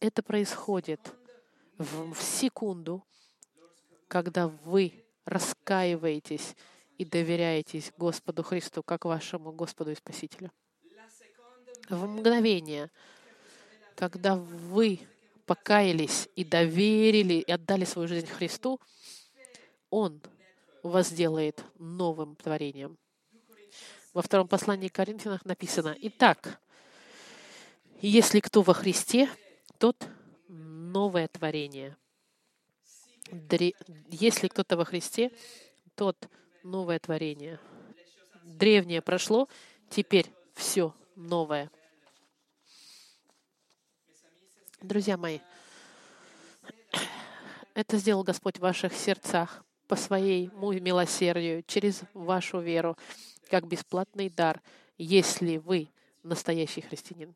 [0.00, 1.00] Это происходит
[1.78, 3.02] в, в секунду,
[4.08, 6.56] когда вы раскаиваетесь
[6.98, 10.52] и доверяетесь Господу Христу как вашему Господу и Спасителю.
[11.88, 12.90] В мгновение,
[13.96, 15.00] когда вы
[15.50, 18.80] покаялись и доверили, и отдали свою жизнь Христу,
[19.90, 20.22] Он
[20.84, 22.96] вас сделает новым творением.
[24.14, 26.60] Во втором послании к Коринфянам написано, «Итак,
[28.00, 29.28] если кто во Христе,
[29.78, 29.96] тот
[30.46, 31.96] новое творение.
[34.08, 35.32] Если кто-то во Христе,
[35.96, 36.28] тот
[36.62, 37.58] новое творение.
[38.44, 39.48] Древнее прошло,
[39.88, 41.72] теперь все новое.
[44.82, 45.40] Друзья мои,
[47.74, 52.96] это сделал Господь в ваших сердцах по своему милосердию, через вашу веру,
[53.50, 54.62] как бесплатный дар,
[54.96, 55.90] если вы
[56.22, 57.34] настоящий христианин.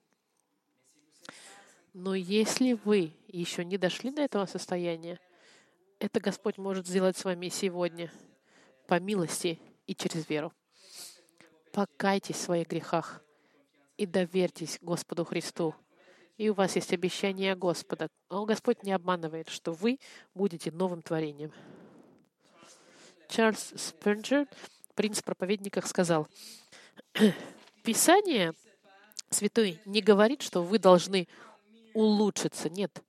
[1.92, 5.20] Но если вы еще не дошли до этого состояния,
[5.99, 8.11] это Господь может сделать с вами сегодня
[8.86, 10.51] по милости и через веру.
[11.72, 13.22] Покайтесь в своих грехах
[13.99, 15.74] и доверьтесь Господу Христу.
[16.37, 18.09] И у вас есть обещание Господа.
[18.28, 19.99] А Господь не обманывает, что вы
[20.35, 21.53] будете новым творением.
[23.28, 24.47] Чарльз Спенджер,
[24.95, 26.28] принц проповедников, сказал,
[27.85, 28.55] Писание
[29.30, 31.28] Святой не говорит, что вы должны
[31.93, 32.68] улучшиться.
[32.68, 33.03] Нет.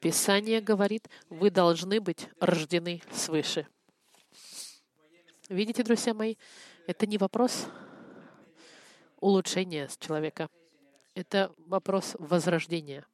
[0.00, 3.66] Писание говорит, вы должны быть рождены свыше.
[5.48, 6.36] Видите, друзья мои,
[6.86, 7.66] это не вопрос
[9.20, 10.48] улучшения человека.
[11.14, 13.06] Это вопрос возрождения.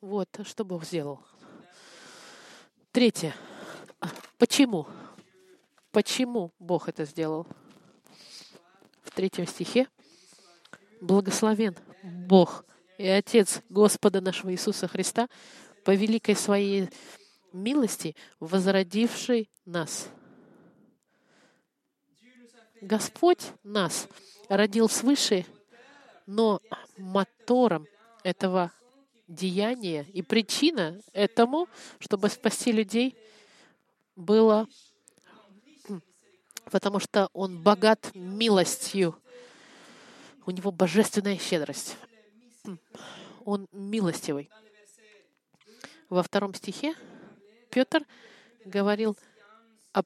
[0.00, 1.24] Вот, что Бог сделал.
[2.92, 3.34] Третье.
[4.36, 4.86] Почему?
[5.90, 7.46] Почему Бог это сделал?
[9.02, 9.88] В третьем стихе
[11.00, 12.66] благословен Бог
[12.98, 15.28] и Отец Господа нашего Иисуса Христа
[15.84, 16.90] по великой своей
[17.52, 20.08] милости, возродивший нас.
[22.82, 24.08] Господь нас
[24.48, 25.44] родил свыше,
[26.26, 26.60] но
[26.96, 27.86] мотором
[28.24, 28.72] этого
[29.28, 31.68] деяния и причина этому,
[31.98, 33.16] чтобы спасти людей,
[34.14, 34.68] было
[36.70, 39.18] потому что Он богат милостью.
[40.44, 41.96] У Него божественная щедрость.
[43.44, 44.50] Он милостивый.
[46.08, 46.94] Во втором стихе
[47.70, 48.04] Петр
[48.64, 49.16] говорил
[49.92, 50.02] о,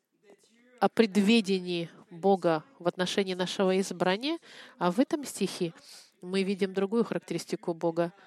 [0.78, 4.39] о предведении Бога в отношении нашего избрания,
[4.79, 5.73] а в этом стихе
[6.21, 8.13] мы видим другую характеристику Бога—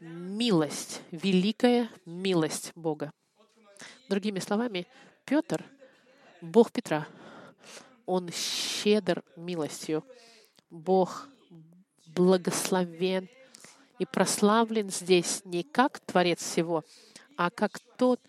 [0.00, 3.12] милость, великая милость Бога.
[4.08, 4.86] Другими словами,
[5.24, 5.64] Петр,
[6.40, 7.06] Бог Петра,
[8.04, 10.04] он щедр милостью.
[10.70, 11.28] Бог
[12.06, 13.28] благословен
[13.98, 16.84] и прославлен здесь не как Творец всего,
[17.36, 18.20] а как тот,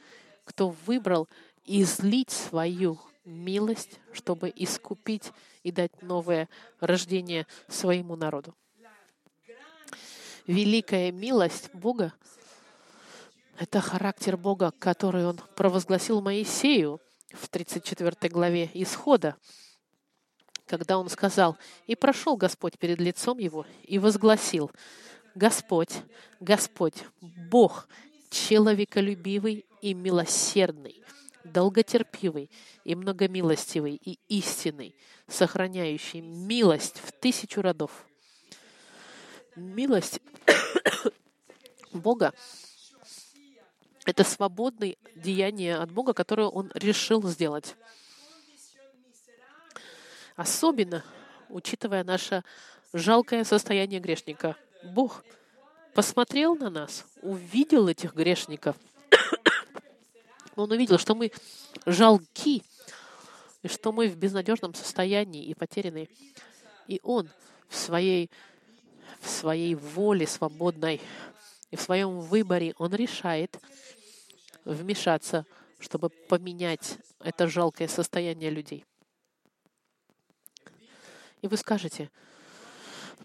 [0.45, 1.27] кто выбрал
[1.65, 5.31] излить свою милость, чтобы искупить
[5.63, 6.49] и дать новое
[6.79, 8.55] рождение своему народу.
[10.45, 12.13] Великая милость Бога—
[13.57, 16.99] это характер Бога, который Он провозгласил Моисею
[17.31, 19.37] в 34 главе Исхода,
[20.65, 21.57] когда он сказал,
[21.87, 24.71] «И прошел Господь перед лицом его и возгласил,
[25.35, 25.93] Господь,
[26.39, 27.87] Господь, Бог,
[28.29, 31.03] человеколюбивый и милосердный,
[31.43, 32.49] долготерпивый
[32.83, 34.95] и многомилостивый и истинный,
[35.27, 38.05] сохраняющий милость в тысячу родов.
[39.55, 40.19] Милость
[41.91, 42.33] Бога—
[44.05, 47.75] это свободное деяние от Бога, которое Он решил сделать.
[50.35, 51.03] Особенно,
[51.49, 52.43] учитывая наше
[52.91, 54.57] жалкое состояние грешника.
[54.83, 55.23] Бог
[55.93, 58.75] посмотрел на нас, увидел этих грешников—
[60.55, 61.31] он увидел, что мы
[61.85, 62.63] жалки,
[63.63, 66.09] и что мы в безнадежном состоянии и потеряны.
[66.87, 67.29] И Он
[67.69, 68.29] в своей,
[69.21, 71.01] в своей воле свободной
[71.71, 73.57] и в своем выборе Он решает
[74.65, 75.45] вмешаться,
[75.79, 78.85] чтобы поменять это жалкое состояние людей.
[81.41, 82.09] И вы скажете,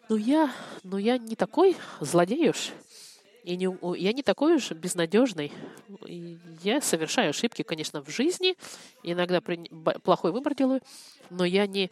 [0.08, 0.52] ну я,
[0.82, 2.70] ну я не такой злодей уж.
[3.48, 5.50] И не, я не такой уж безнадежный.
[6.62, 8.58] Я совершаю ошибки, конечно, в жизни.
[9.02, 9.56] Иногда при,
[10.02, 10.82] плохой выбор делаю.
[11.30, 11.90] Но я не,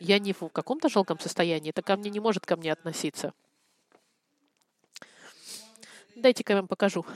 [0.00, 1.70] я не в каком-то жалком состоянии.
[1.70, 3.32] Это ко мне не может ко мне относиться.
[6.14, 7.06] Дайте-ка я вам покажу.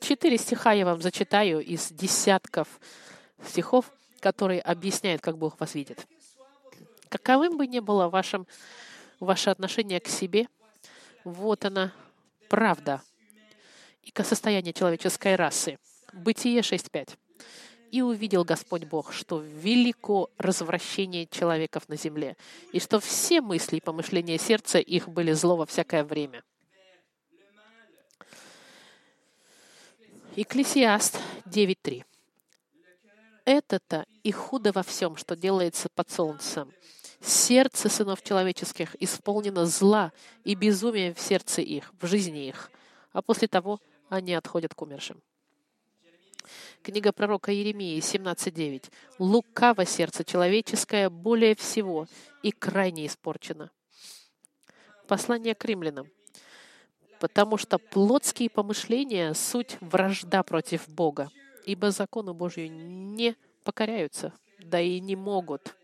[0.00, 2.66] Четыре стиха я вам зачитаю из десятков
[3.46, 6.08] стихов, которые объясняют, как Бог вас видит.
[7.08, 8.48] Каковым бы ни было вашим,
[9.20, 10.48] ваше отношение к себе—
[11.24, 11.92] вот она,
[12.48, 13.02] правда
[14.02, 15.78] и состояние человеческой расы.
[16.12, 17.16] Бытие 6.5.
[17.90, 22.36] И увидел Господь Бог, что велико развращение человеков на земле,
[22.72, 26.42] и что все мысли и помышления сердца их были зло во всякое время.
[30.36, 32.04] Экклесиаст 9.3.
[33.44, 36.72] Это-то и худо во всем, что делается под солнцем.
[37.22, 40.12] Сердце сынов человеческих исполнено зла
[40.42, 42.70] и безумия в сердце их, в жизни их,
[43.12, 45.22] а после того они отходят к умершим.
[46.82, 48.90] Книга пророка Иеремии 17.9.
[49.20, 52.08] «Лукаво сердце человеческое более всего
[52.42, 53.70] и крайне испорчено».
[55.06, 56.08] Послание к римлянам.
[57.20, 61.30] «Потому что плотские помышления— суть вражда против Бога,
[61.64, 65.76] ибо закону Божию не покоряются, да и не могут.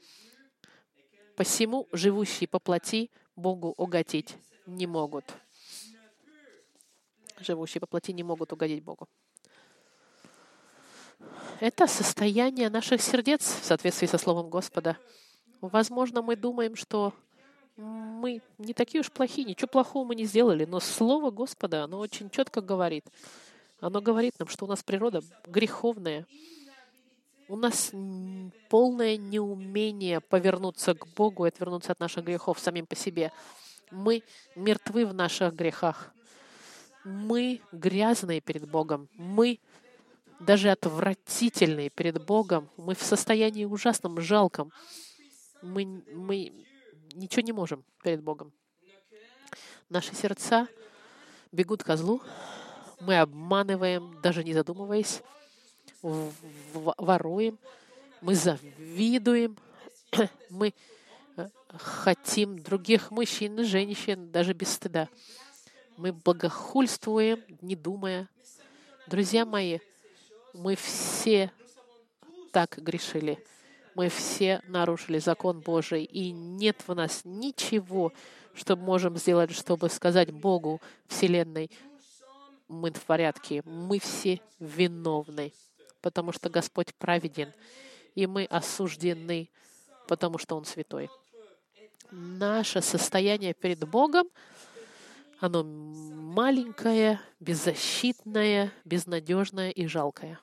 [1.38, 4.36] Посему живущие по плоти Богу угодить
[4.66, 5.24] не могут».
[7.38, 9.08] Живущие по плоти не могут угодить Богу
[11.60, 14.96] это состояние наших сердец в соответствии со Словом Господа.
[15.60, 17.12] Возможно, мы думаем, что
[17.76, 22.30] мы не такие уж плохие, ничего плохого мы не сделали, но Слово Господа, оно очень
[22.30, 23.04] четко говорит.
[23.80, 26.26] Оно говорит нам, что у нас природа греховная.
[27.48, 27.92] У нас
[28.68, 33.32] полное неумение повернуться к Богу и отвернуться от наших грехов самим по себе.
[33.90, 34.22] Мы
[34.54, 36.12] мертвы в наших грехах.
[37.04, 39.08] Мы грязные перед Богом.
[39.14, 39.60] Мы
[40.40, 42.68] даже отвратительные перед Богом.
[42.76, 44.70] Мы в состоянии ужасном, жалком.
[45.62, 46.52] Мы, мы
[47.14, 48.52] ничего не можем перед Богом.
[49.88, 50.68] Наши сердца
[51.50, 52.20] бегут к злу.
[53.00, 55.22] Мы обманываем, даже не задумываясь,
[56.02, 57.58] воруем,
[58.20, 59.56] мы завидуем,
[60.50, 60.74] мы
[61.36, 65.08] э, хотим других мужчин и женщин даже без стыда.
[65.96, 68.28] Мы богохульствуем, не думая.
[69.06, 69.78] Друзья мои,
[70.54, 71.50] мы все
[72.52, 73.44] так грешили.
[73.94, 78.12] Мы все нарушили закон Божий, и нет в нас ничего,
[78.54, 81.70] что можем сделать, чтобы сказать Богу, Вселенной,
[82.68, 85.52] мы в порядке, мы все виновны,
[86.00, 87.52] потому что Господь праведен,
[88.14, 89.50] и мы осуждены,
[90.06, 91.10] потому что Он святой.
[92.10, 94.28] Наше состояние перед Богом,
[95.40, 100.40] оно маленькое, беззащитное, безнадежное и жалкое.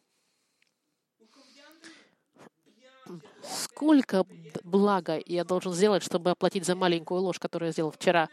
[3.43, 4.26] Сколько
[4.64, 8.30] блага я должен сделать, чтобы оплатить за маленькую ложь, которую я сделал вчера?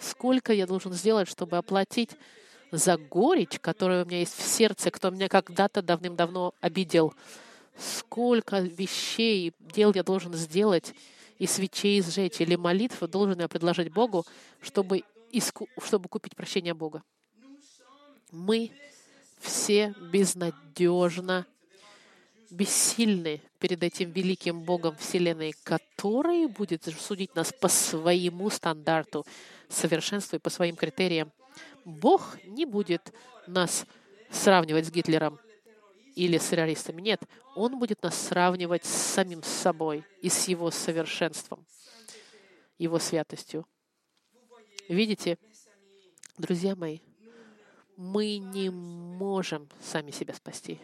[0.00, 2.10] Сколько я должен сделать, чтобы оплатить
[2.72, 7.14] за горечь, которая у меня есть в сердце, кто меня когда-то давным-давно обидел?
[7.78, 10.94] Сколько вещей, дел я должен сделать,
[11.38, 14.24] и свечей сжечь, или молитвы должен я предложить Богу,
[14.60, 17.02] чтобы, иску, чтобы купить прощение Бога?
[18.30, 18.72] Мы
[19.38, 21.46] все безнадежно
[22.50, 29.26] бессильны перед этим великим Богом Вселенной, который будет судить нас по своему стандарту
[29.68, 31.32] совершенства и по своим критериям.
[31.84, 33.12] Бог не будет
[33.46, 33.86] нас
[34.30, 35.38] сравнивать с Гитлером
[36.14, 37.00] или с террористами.
[37.00, 37.22] Нет,
[37.54, 41.66] Он будет нас сравнивать с самим собой и с Его совершенством,
[42.78, 43.66] Его святостью.
[44.88, 45.38] Видите,
[46.38, 47.00] друзья мои,
[47.96, 50.80] мы не можем сами себя спасти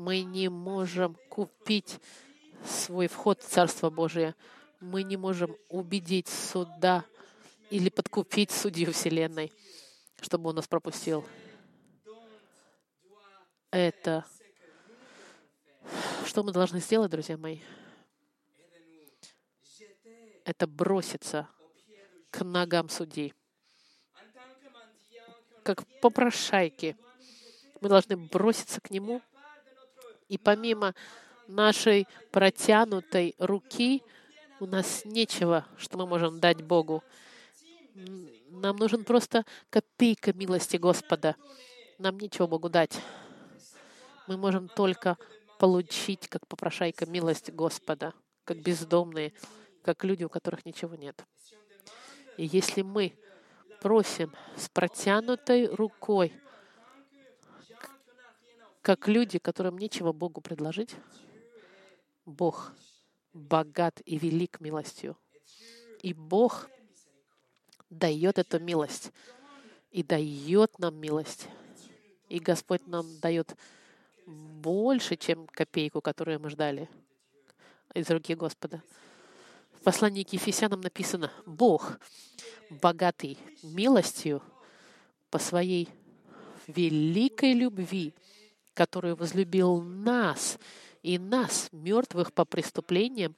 [0.00, 1.98] мы не можем купить
[2.64, 4.34] свой вход в Царство Божие.
[4.80, 7.04] Мы не можем убедить суда
[7.68, 9.52] или подкупить судью Вселенной,
[10.20, 11.24] чтобы он нас пропустил.
[13.70, 14.24] Это
[16.26, 17.58] что мы должны сделать, друзья мои?
[20.44, 21.48] Это броситься
[22.30, 23.34] к ногам судей.
[25.64, 26.96] Как попрошайки.
[27.80, 29.20] Мы должны броситься к нему
[30.28, 30.94] и помимо
[31.48, 34.02] нашей протянутой руки
[34.60, 37.02] у нас нечего, что мы можем дать Богу.
[38.50, 41.36] Нам нужен просто копейка милости Господа.
[41.98, 43.00] Нам нечего Богу дать.
[44.26, 45.16] Мы можем только
[45.58, 48.12] получить, как попрошайка, милость Господа,
[48.44, 49.32] как бездомные,
[49.82, 51.24] как люди, у которых ничего нет.
[52.36, 53.16] И если мы
[53.80, 56.32] просим с протянутой рукой,
[58.82, 60.96] как люди, которым нечего Богу предложить,
[62.26, 62.72] Бог
[63.32, 65.16] богат и велик милостью.
[66.02, 66.68] И Бог
[67.90, 69.12] дает эту милость.
[69.90, 71.48] И дает нам милость.
[72.28, 73.56] И Господь нам дает
[74.26, 76.88] больше, чем копейку, которую мы ждали
[77.92, 78.82] из руки Господа.
[79.72, 81.98] В послании к Ефесянам написано, Бог,
[82.68, 84.42] богатый милостью
[85.30, 85.88] по своей
[86.68, 88.14] великой любви,
[88.74, 90.58] который возлюбил нас
[91.02, 93.34] и нас, мертвых по преступлениям,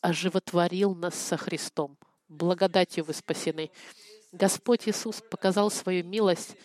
[0.00, 1.96] оживотворил нас со Христом.
[2.32, 3.70] Благодатью вы спасены.
[4.32, 6.56] Господь Иисус показал свою милость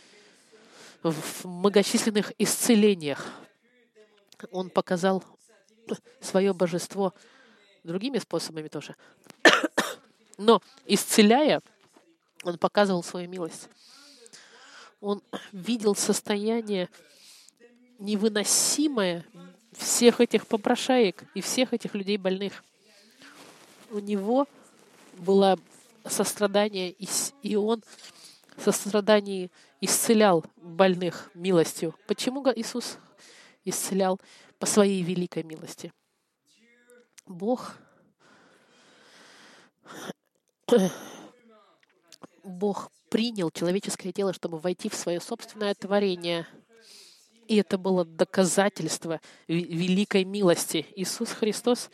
[1.03, 3.26] в многочисленных исцелениях.
[4.51, 5.26] Он показал
[6.22, 7.13] свое божество
[7.84, 8.95] другими способами тоже.
[10.38, 11.61] Но исцеляя,
[12.43, 13.68] он показывал свою милость.
[15.01, 16.88] Он видел состояние
[17.99, 19.26] невыносимое
[19.74, 22.63] всех этих попрошаек и всех этих людей больных.
[23.89, 24.47] У него
[25.18, 25.59] было
[26.05, 26.95] сострадание,
[27.41, 27.84] и он
[28.57, 29.49] сострадание
[29.82, 31.95] исцелял больных милостью.
[32.07, 32.97] Почему Иисус
[33.65, 34.20] исцелял
[34.59, 35.91] по своей великой милости?
[37.26, 37.76] Бог
[42.43, 46.47] Бог принял человеческое тело, чтобы войти в свое собственное творение.
[47.47, 50.86] И это было доказательство великой милости.
[50.95, 51.89] Иисус Христос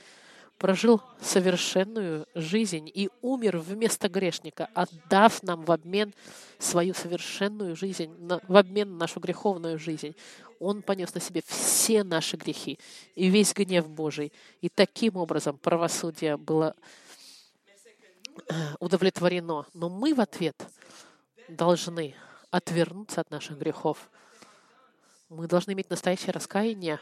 [0.64, 6.14] прожил совершенную жизнь и умер вместо грешника, отдав нам в обмен
[6.57, 8.09] свою совершенную жизнь,
[8.47, 10.16] в обмен на нашу греховную жизнь.
[10.61, 12.80] Он понес на себе все наши грехи
[13.14, 14.32] и весь гнев Божий.
[14.61, 16.78] И таким образом правосудие было
[18.47, 19.66] э, удовлетворено.
[19.74, 20.55] Но мы в ответ
[21.49, 22.16] должны
[22.51, 24.09] отвернуться от наших грехов.
[25.28, 27.01] Мы должны иметь настоящее раскаяние,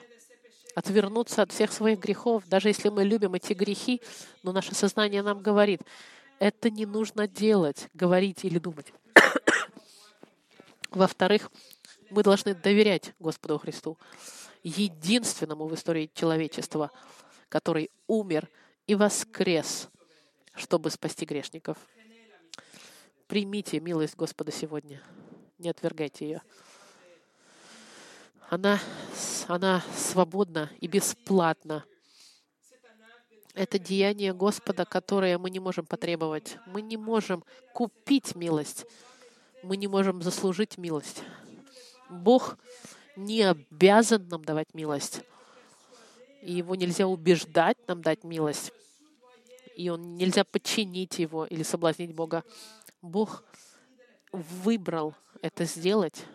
[0.75, 4.01] отвернуться от всех своих грехов, даже если мы любим эти грехи,
[4.43, 5.81] но наше сознание нам говорит,
[6.39, 8.93] это не нужно делать, говорить или думать.
[10.91, 11.51] Во-вторых,
[12.09, 13.97] мы должны доверять Господу Христу,
[14.63, 16.91] единственному в истории человечества,
[17.49, 18.49] который умер
[18.87, 19.89] и воскрес,
[20.55, 21.77] чтобы спасти грешников.
[23.27, 25.01] Примите милость Господа сегодня.
[25.57, 26.41] Не отвергайте ее.
[28.51, 28.81] Она,
[29.47, 31.85] она свободна и бесплатна.
[33.53, 36.57] Это деяние Господа, которое мы не можем потребовать.
[36.65, 38.85] Мы не можем купить милость.
[39.63, 41.23] Мы не можем заслужить милость.
[42.09, 42.57] Бог
[43.15, 45.21] не обязан нам давать милость.
[46.41, 48.73] И его нельзя убеждать нам дать милость.
[49.77, 52.43] И он нельзя подчинить его или соблазнить Бога.
[53.01, 53.45] Бог
[54.33, 56.25] выбрал это сделать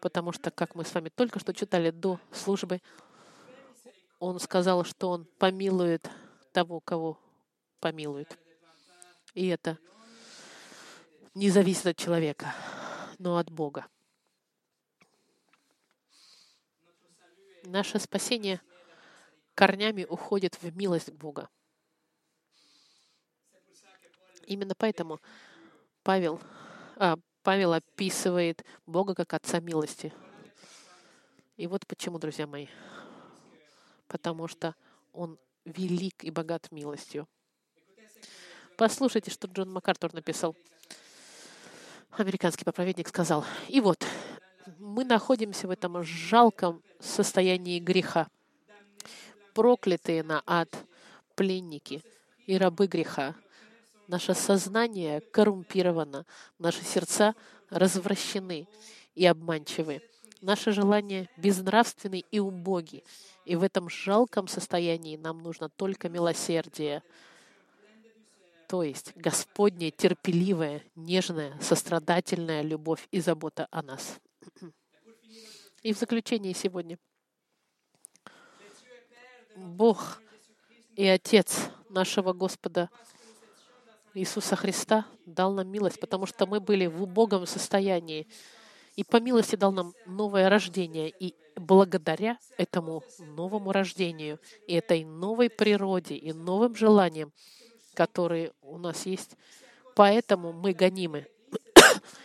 [0.00, 2.80] потому что, как мы с вами только что читали до службы,
[4.18, 6.10] он сказал, что он помилует
[6.52, 7.18] того, кого
[7.80, 8.36] помилует.
[9.34, 9.78] И это
[11.34, 12.54] не зависит от человека,
[13.18, 13.86] но от Бога.
[17.64, 18.60] Наше спасение
[19.54, 21.48] корнями уходит в милость Бога.
[24.46, 25.20] Именно поэтому
[26.02, 26.40] Павел,
[26.96, 27.18] а,
[27.48, 30.12] Павел описывает Бога как Отца милости.
[31.56, 32.66] И вот почему, друзья мои.
[34.06, 34.74] Потому что
[35.14, 37.26] Он велик и богат милостью.
[38.76, 40.54] Послушайте, что Джон МакАртур написал.
[42.10, 44.04] Американский проповедник сказал, и вот,
[44.78, 48.28] мы находимся в этом жалком состоянии греха.
[49.54, 50.68] Проклятые на ад,
[51.34, 52.02] пленники
[52.44, 53.34] и рабы греха,
[54.08, 56.24] Наше сознание коррумпировано,
[56.58, 57.34] наши сердца
[57.68, 58.66] развращены
[59.14, 60.02] и обманчивы.
[60.40, 63.04] Наши желания безнравственны и убоги.
[63.44, 67.02] И в этом жалком состоянии нам нужно только милосердие,
[68.66, 74.20] то есть Господняя терпеливая, нежная, сострадательная любовь и забота о нас.
[75.82, 76.98] И в заключение сегодня.
[79.56, 80.20] Бог
[80.96, 82.90] и Отец нашего Господа
[84.18, 88.26] Иисуса Христа дал нам милость, потому что мы были в убогом состоянии.
[88.96, 91.08] И по милости дал нам новое рождение.
[91.08, 97.32] И благодаря этому новому рождению, и этой новой природе, и новым желаниям,
[97.94, 99.36] которые у нас есть,
[99.94, 101.26] поэтому мы гонимы.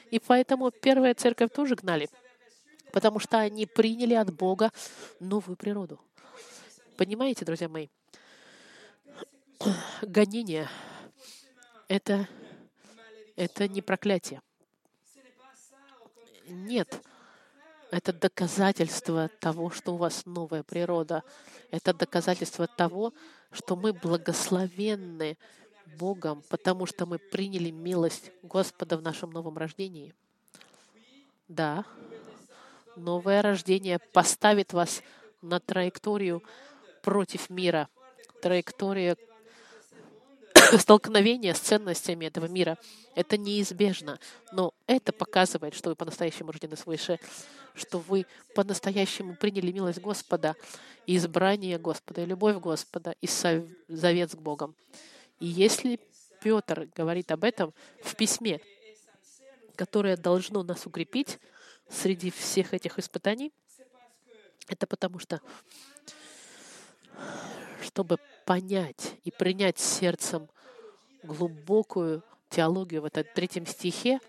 [0.10, 2.10] И поэтому первая церковь тоже гнали,
[2.92, 4.72] потому что они приняли от Бога
[5.20, 6.00] новую природу.
[6.98, 7.88] Понимаете, друзья мои?
[10.02, 10.68] Гонение
[11.94, 12.28] это,
[13.36, 14.42] это не проклятие.
[16.48, 17.00] Нет,
[17.92, 21.24] это доказательство того, что у вас новая природа.
[21.70, 23.14] Это доказательство того,
[23.52, 25.38] что мы благословенны
[26.00, 30.16] Богом, потому что мы приняли милость Господа в нашем новом рождении.
[31.48, 31.86] Да,
[32.96, 35.04] новое рождение поставит вас
[35.44, 36.42] на траекторию
[37.04, 37.88] против мира,
[38.42, 39.16] траектория
[40.80, 42.78] столкновение с ценностями этого мира.
[43.16, 44.20] Это неизбежно.
[44.52, 47.20] Но это показывает, что вы по-настоящему рождены свыше,
[47.76, 50.56] что вы по-настоящему приняли милость Господа,
[51.06, 53.28] и избрание Господа, и любовь Господа, и
[53.88, 54.76] завет с Богом.
[55.40, 56.00] И если
[56.42, 58.62] Петр говорит об этом в письме,
[59.76, 61.40] которое должно нас укрепить
[61.90, 63.52] среди всех этих испытаний,
[64.68, 65.42] это потому что,
[67.82, 70.50] чтобы понять и принять сердцем
[71.24, 74.20] глубокую теологию в этом третьем стихе,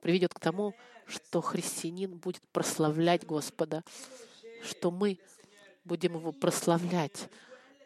[0.00, 0.74] приведет к тому,
[1.06, 3.82] что христианин будет прославлять Господа,
[4.62, 5.18] что мы
[5.84, 7.28] будем его прославлять,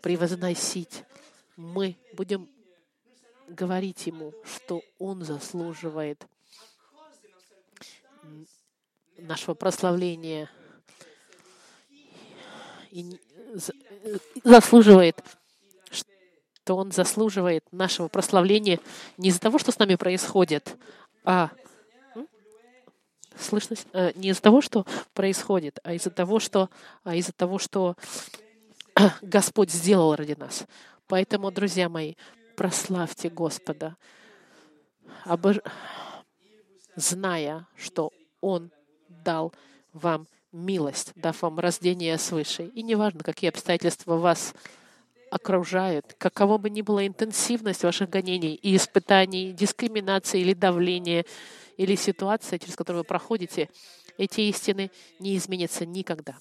[0.02, 1.04] превозносить.
[1.56, 2.48] Мы будем
[3.48, 6.26] говорить ему, что он заслуживает
[9.16, 10.50] нашего прославления
[12.90, 13.18] и
[14.44, 15.22] заслуживает,
[15.90, 18.80] что он заслуживает нашего прославления
[19.18, 20.76] не из-за того, что с нами происходит,
[21.24, 21.50] а
[23.38, 26.70] слышно, э, не из-за того, что происходит, а из-за того, что,
[27.04, 27.96] а из-за того, что
[29.22, 30.66] Господь сделал ради нас.
[31.06, 32.14] Поэтому, друзья мои,
[32.56, 33.96] прославьте Господа,
[35.24, 35.58] обож...
[36.96, 38.70] зная, что Он
[39.08, 39.52] дал
[39.92, 42.66] вам милость, дав вам рождение свыше.
[42.66, 44.54] И неважно, какие обстоятельства вас
[45.30, 51.24] окружают, каково бы ни была интенсивность ваших гонений и испытаний, дискриминации или давления,
[51.76, 53.68] или ситуация, через которую вы проходите,
[54.18, 56.36] эти истины не изменятся никогда.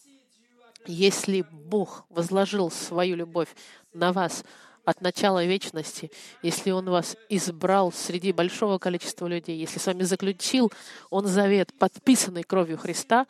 [0.87, 3.49] Если Бог возложил свою любовь
[3.93, 4.45] на вас
[4.85, 6.11] от начала вечности,
[6.43, 10.71] если Он вас избрал среди большого количества людей, если с вами заключил
[11.09, 13.25] Он завет, подписанный кровью Христа,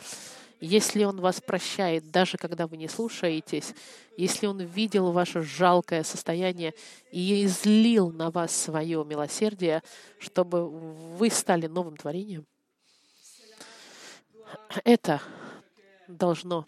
[0.60, 3.74] если Он вас прощает, даже когда вы не слушаетесь,
[4.18, 6.74] если Он видел ваше жалкое состояние
[7.12, 9.84] и излил на вас свое милосердие,
[10.20, 12.46] чтобы вы стали новым творением,
[14.84, 15.22] это
[16.08, 16.66] должно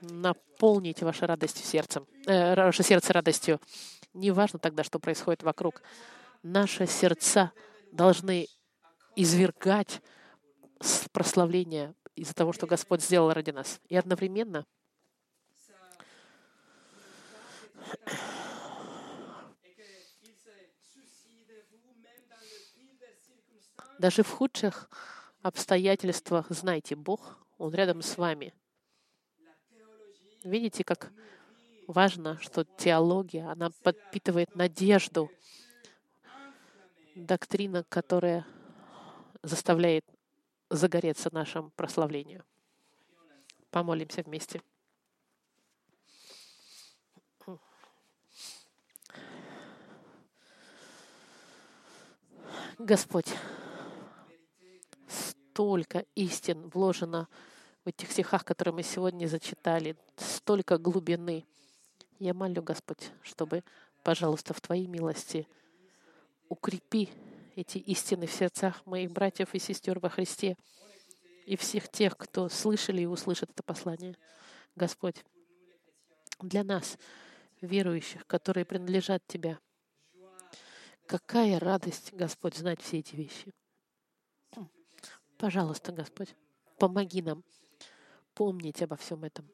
[0.00, 3.60] наполнить ваше радость сердцем, э, ваше сердце радостью.
[4.12, 5.82] Не важно тогда, что происходит вокруг.
[6.42, 7.52] Наши сердца
[7.90, 8.46] должны
[9.16, 10.00] извергать
[11.12, 13.80] прославление из-за того, что Господь сделал ради нас.
[13.88, 14.66] И одновременно
[23.98, 24.90] даже в худших
[25.42, 28.52] обстоятельствах, знайте, Бог, Он рядом с вами.
[30.42, 31.10] Видите, как
[31.86, 35.30] важно, что теология, она подпитывает надежду,
[37.14, 38.46] доктрина, которая
[39.42, 40.04] заставляет
[40.74, 42.44] загореться нашим прославлению.
[43.70, 44.62] Помолимся вместе.
[52.78, 53.32] Господь,
[55.08, 57.28] столько истин вложено
[57.84, 61.46] в этих стихах, которые мы сегодня зачитали, столько глубины.
[62.18, 63.62] Я молю, Господь, чтобы,
[64.02, 65.46] пожалуйста, в Твоей милости
[66.48, 67.08] укрепи
[67.56, 70.56] эти истины в сердцах моих братьев и сестер во Христе
[71.46, 74.16] и всех тех, кто слышали и услышат это послание.
[74.76, 75.24] Господь,
[76.40, 76.98] для нас,
[77.60, 79.58] верующих, которые принадлежат Тебя,
[81.06, 83.52] какая радость, Господь, знать все эти вещи.
[85.38, 86.34] Пожалуйста, Господь,
[86.78, 87.44] помоги нам
[88.34, 89.48] помнить обо всем этом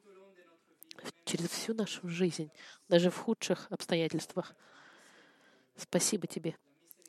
[1.25, 2.51] через всю нашу жизнь,
[2.89, 4.55] даже в худших обстоятельствах.
[5.77, 6.57] Спасибо Тебе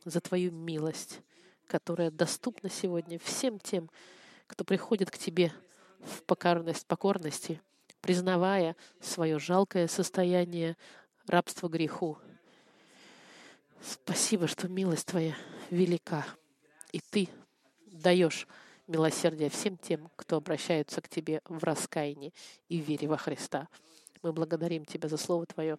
[0.05, 1.21] за Твою милость,
[1.67, 3.89] которая доступна сегодня всем тем,
[4.47, 5.53] кто приходит к Тебе
[5.99, 7.61] в покорность, покорности,
[8.01, 10.75] признавая свое жалкое состояние
[11.27, 12.17] рабства греху.
[13.81, 15.35] Спасибо, что милость Твоя
[15.69, 16.25] велика,
[16.91, 17.29] и Ты
[17.87, 18.47] даешь
[18.87, 22.33] милосердие всем тем, кто обращаются к Тебе в раскаянии
[22.67, 23.69] и вере во Христа.
[24.21, 25.77] Мы благодарим Тебя за Слово Твое,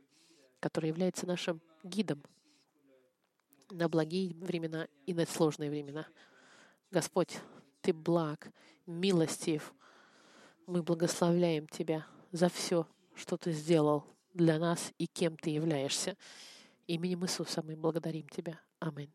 [0.60, 2.22] которое является нашим гидом
[3.72, 6.06] на благие времена и на сложные времена.
[6.90, 7.38] Господь,
[7.80, 8.50] Ты благ,
[8.86, 9.72] милостив.
[10.66, 14.04] Мы благословляем Тебя за все, что Ты сделал
[14.34, 16.16] для нас и кем Ты являешься.
[16.86, 18.60] Именем Иисуса мы благодарим Тебя.
[18.78, 19.12] Аминь.